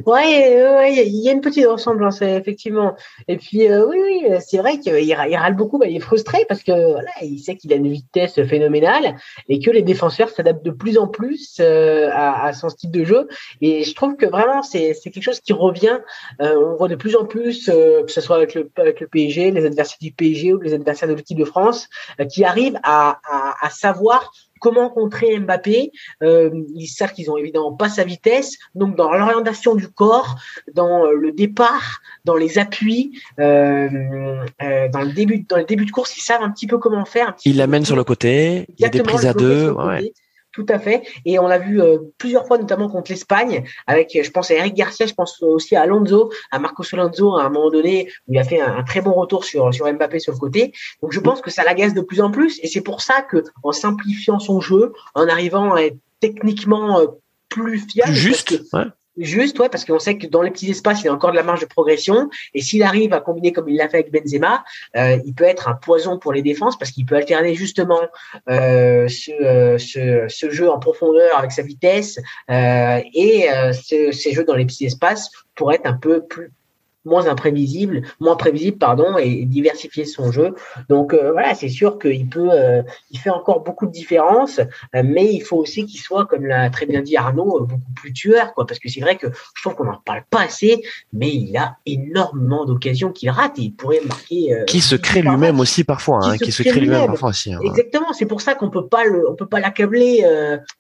[0.06, 2.96] Ouais, ouais, il y a une petite ressemblance, effectivement.
[3.28, 6.46] Et puis, euh, oui, oui, euh, c'est vrai qu'il râle beaucoup, bah, il est frustré
[6.48, 9.16] parce que voilà, il sait qu'il a une vitesse phénoménale
[9.50, 13.28] et que les défenseurs s'adaptent de plus en plus euh, à, son style de jeu.
[13.62, 16.00] Et je trouve que vraiment, c'est quelque chose qui revient.
[16.40, 18.70] On voit de plus en plus, que ce soit avec le,
[19.12, 21.88] PSG, les adversaires du PSG ou les adversaires de l'équipe de France,
[22.30, 23.20] qui arrivent à
[23.70, 24.32] savoir
[24.66, 25.92] comment contrer Mbappé.
[26.24, 30.38] Euh, ils savent qu'ils ont évidemment pas sa vitesse, donc dans l'orientation du corps,
[30.74, 33.88] dans euh, le départ, dans les appuis, euh,
[34.64, 37.06] euh, dans le début, dans le début de course, ils savent un petit peu comment
[37.06, 37.30] faire.
[37.30, 39.70] un petit Il l'amène sur le côté, il y a des prises à deux.
[39.70, 40.12] ouais.
[40.56, 41.04] Tout à fait.
[41.26, 44.74] Et on l'a vu euh, plusieurs fois, notamment contre l'Espagne, avec, je pense à Eric
[44.74, 48.40] Garcia, je pense aussi à Alonso, à Marcos Alonso, à un moment donné, où il
[48.40, 50.72] a fait un, un très bon retour sur, sur Mbappé sur le côté.
[51.02, 52.60] Donc je pense que ça l'agace de plus en plus.
[52.64, 57.08] Et c'est pour ça que, en simplifiant son jeu, en arrivant à être techniquement euh,
[57.50, 58.86] plus fiable, que- juste, ouais.
[59.18, 61.44] Juste, ouais, parce qu'on sait que dans les petits espaces, il a encore de la
[61.44, 62.30] marge de progression.
[62.54, 64.64] Et s'il arrive à combiner comme il l'a fait avec Benzema,
[64.98, 68.02] euh, il peut être un poison pour les défenses parce qu'il peut alterner justement
[68.50, 74.56] euh, ce, euh, ce, jeu en profondeur avec sa vitesse et ce- ces jeux dans
[74.56, 76.52] les petits espaces pour être un peu plus
[77.06, 80.56] moins imprévisible, moins prévisible, pardon, et diversifier son jeu.
[80.90, 82.82] Donc euh, voilà, c'est sûr qu'il peut, euh,
[83.12, 86.70] il fait encore beaucoup de différences, euh, mais il faut aussi qu'il soit, comme l'a
[86.70, 89.76] très bien dit Arnaud, beaucoup plus tueur, quoi, parce que c'est vrai que je trouve
[89.76, 90.82] qu'on n'en parle pas assez,
[91.14, 94.64] mais il a énormément d'occasions qu'il rate et il pourrait marquer.
[94.68, 97.30] Qui se crée lui-même aussi parfois, Qui hein, se qui se crée crée lui-même parfois
[97.30, 97.54] aussi.
[97.54, 97.60] hein.
[97.64, 100.26] Exactement, c'est pour ça qu'on peut pas le, on peut pas l'accabler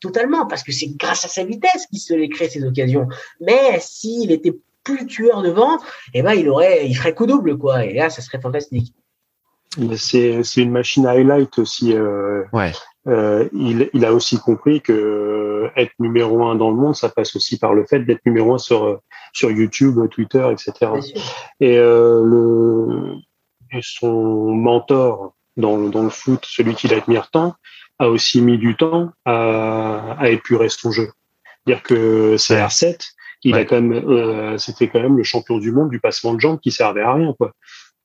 [0.02, 3.08] totalement parce que c'est grâce à sa vitesse qu'il se les crée ces occasions.
[3.40, 4.56] Mais s'il était
[4.86, 5.78] plus tueur devant,
[6.14, 7.84] eh ben il aurait, il ferait coup double quoi.
[7.84, 8.94] Et là, ça serait fantastique.
[9.98, 11.94] C'est c'est une machine à highlight aussi.
[11.94, 12.72] euh, Ouais.
[13.08, 17.10] euh, il, il a aussi compris que euh, être numéro un dans le monde, ça
[17.10, 19.02] passe aussi par le fait d'être numéro un sur
[19.34, 20.92] sur YouTube, Twitter, etc.
[21.60, 23.16] Et euh, le
[23.74, 27.56] et son mentor dans le, dans le foot, celui qui l'admire tant,
[28.00, 31.10] a aussi mis du temps à, à épurer son jeu.
[31.68, 33.10] Dire que CR7,
[33.46, 36.40] il a quand même, euh, c'était quand même le champion du monde du passement de
[36.40, 37.52] jambes qui servait à rien, quoi.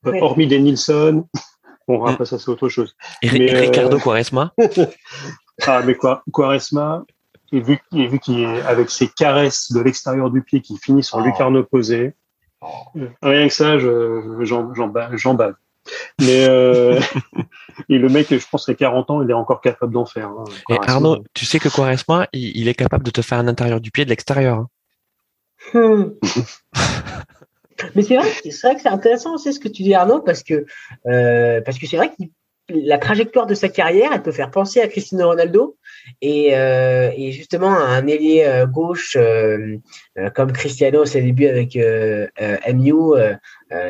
[0.07, 0.23] Euh, Ouais.
[0.23, 1.27] Hormis des Nilsson,
[1.89, 2.95] bon, après ça c'est autre chose.
[3.23, 4.53] Et, Mais, et euh, Ricardo Quaresma,
[5.67, 7.05] Ah, mais quoi, Quaresma,
[7.53, 11.13] et vu, et vu qu'il est avec ses caresses de l'extérieur du pied qui finissent
[11.13, 11.25] en Oh.
[11.27, 12.15] lucarne opposée,
[13.23, 15.55] rien que ça, je, j'en, j'en, ba- j'en bave.
[16.21, 17.01] Mais euh,
[17.89, 20.29] et le mec, je pense qu'à 40 ans, il est encore capable d'en faire.
[20.29, 20.93] hein, et Quaresma.
[20.95, 23.91] Arnaud, tu sais que Quaresma, il, il est capable de te faire un intérieur du
[23.91, 24.59] pied de l'extérieur.
[24.59, 24.69] hein.
[25.73, 26.11] Hmm.
[27.95, 30.43] Mais c'est vrai, c'est vrai que c'est intéressant aussi ce que tu dis Arnaud parce
[30.43, 30.67] que
[31.07, 32.31] euh, parce que c'est vrai qu'il
[32.73, 35.77] la trajectoire de sa carrière, elle peut faire penser à Cristiano Ronaldo
[36.23, 39.77] et, euh, justement un ailier euh, gauche euh,
[40.35, 43.15] comme Cristiano ses débuts avec MU,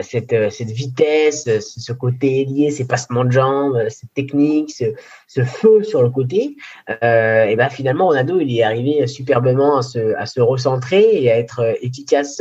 [0.02, 4.84] cette, cette vitesse, ce côté ailier, ces passements de jambes, cette technique, ce,
[5.26, 6.56] ce feu sur le côté,
[6.88, 11.38] et ben finalement Ronaldo il est arrivé superbement à se, à se recentrer et à
[11.38, 12.40] être efficace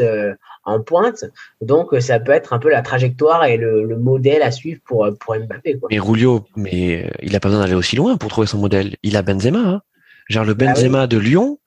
[0.69, 1.25] en pointe.
[1.61, 5.35] Donc, ça peut être un peu la trajectoire et le, modèle à suivre pour, pour
[5.35, 5.77] Mbappé.
[5.77, 5.89] Quoi.
[5.91, 8.95] Mais Rulio, mais euh, il a pas besoin d'aller aussi loin pour trouver son modèle.
[9.03, 9.59] Il a Benzema.
[9.59, 9.81] Hein.
[10.29, 11.59] Genre le bah Benzema de Lyon,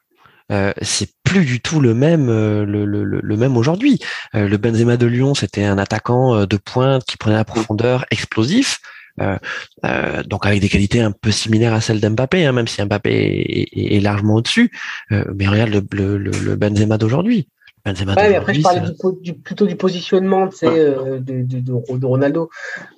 [0.50, 4.00] euh, c'est plus du tout le même euh, le, le, le, même aujourd'hui.
[4.34, 8.80] le Benzema de Lyon, c'était un attaquant de pointe qui prenait la profondeur, explosif.
[9.18, 13.96] donc avec des qualités un peu similaires à celles d'Mbappé, hein, même si Mbappé est,
[13.96, 14.70] est, largement au-dessus.
[15.11, 17.48] mais regarde le, le Benzema d'aujourd'hui.
[17.84, 18.80] Benzema ouais, mais après, je parlais
[19.20, 22.48] du, plutôt du positionnement euh, de, de, de, Ronaldo.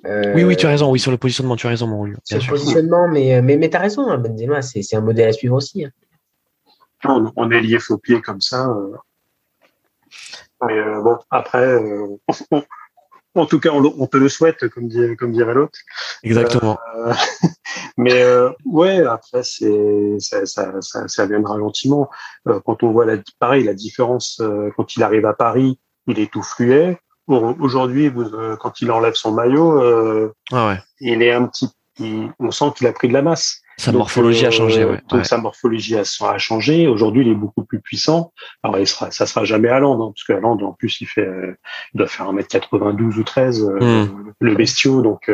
[0.05, 0.91] Euh, oui, oui, tu as raison.
[0.91, 3.77] Oui, sur le positionnement, tu as raison, mon Sur le positionnement, mais, mais, mais tu
[3.77, 5.87] as raison, hein, Benzema, c'est un modèle à suivre aussi.
[5.87, 5.91] Hein.
[7.05, 8.69] On, on, est lié faux pied comme ça.
[8.69, 8.97] Euh.
[10.67, 11.79] Mais bon, après,
[13.37, 15.79] En tout cas, on, te le souhaite, comme, comme dirait l'autre.
[16.23, 16.79] Exactement.
[16.97, 17.13] Euh,
[17.97, 22.09] mais euh, ouais, après, c'est ça, ça, ça, ça, viendra gentiment.
[22.47, 24.41] Euh, quand on voit la, pareil, la différence
[24.77, 26.99] quand il arrive à Paris, il est tout fluet.
[27.27, 28.13] Aujourd'hui,
[28.61, 29.81] quand il enlève son maillot,
[30.53, 30.79] ah ouais.
[31.01, 31.71] il est un petit,
[32.39, 33.63] on sent qu'il a pris de la masse.
[33.77, 35.03] Sa morphologie a changé, euh, ouais.
[35.09, 36.87] Donc sa morphologie a, a changé.
[36.87, 38.33] Aujourd'hui, il est beaucoup plus puissant.
[38.63, 41.27] Alors, il sera, ça sera jamais Haaland, hein, parce que Haaland, en plus, il fait,
[41.27, 41.57] euh,
[41.93, 44.33] il doit faire 1m92 ou 13, euh, hmm.
[44.41, 45.03] le bestiau.
[45.03, 45.31] Donc,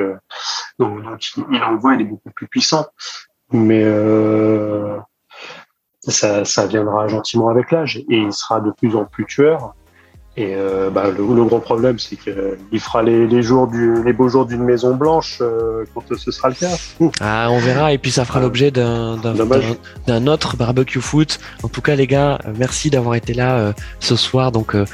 [0.79, 2.87] donc, donc, il envoie, il est beaucoup plus puissant.
[3.53, 3.85] Mais
[6.01, 9.75] ça, ça viendra gentiment avec l'âge et il sera de plus en plus tueur.
[10.41, 14.15] Et euh, bah, le, le, gros problème, c'est qu'il fera les, les, jours du, les
[14.15, 16.71] beaux jours d'une Maison Blanche euh, quand ce sera le cas.
[17.21, 17.93] Ah, on verra.
[17.93, 19.19] Et puis ça fera l'objet d'un
[20.07, 21.41] d'un autre barbecue foot.
[21.63, 24.87] En tout cas, les gars, merci d'avoir été là euh, ce soir donc euh,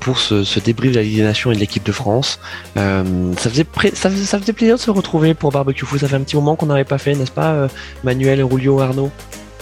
[0.00, 2.40] pour ce, ce, débrief de la Ligue des Nations et de l'équipe de France.
[2.74, 3.04] ça
[3.36, 6.00] faisait ça, faisait, ça faisait plaisir de se retrouver pour barbecue foot.
[6.00, 7.68] Ça fait un petit moment qu'on n'avait pas fait, n'est-ce pas,
[8.04, 9.10] Manuel, Rulio, Arnaud?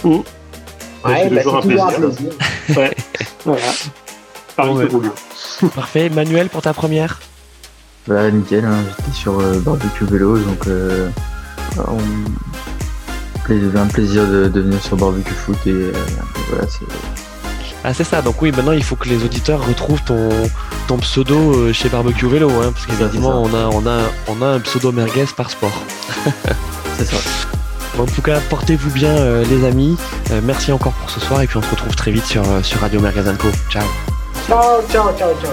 [0.05, 0.09] Mmh.
[1.03, 1.87] Ouais, bah, toujours, un plaisir.
[1.87, 2.31] plaisir.
[2.77, 2.91] ouais.
[3.45, 3.61] voilà.
[5.75, 6.09] Parfait.
[6.09, 7.19] Manuel, pour ta première
[8.07, 11.09] Bah, nickel, hein, j'étais sur euh, barbecue vélo, donc euh,
[11.87, 11.97] on...
[13.77, 15.93] un plaisir de, venir sur barbecue foot et euh,
[16.49, 16.85] voilà, c'est.
[17.85, 20.29] Ah c'est ça, donc oui maintenant il faut que les auditeurs retrouvent ton,
[20.87, 24.59] ton pseudo chez Barbecue Vélo, hein, parce qu'évidemment on a, on, a, on a un
[24.61, 25.83] pseudo merguez par sport.
[26.97, 27.17] c'est ça.
[27.99, 29.97] En tout cas, portez-vous bien les amis.
[30.43, 33.01] merci encore pour ce soir et puis on se retrouve très vite sur, sur Radio
[33.01, 33.49] Mergazanco.
[33.69, 33.85] Ciao
[34.47, 35.49] 走走走走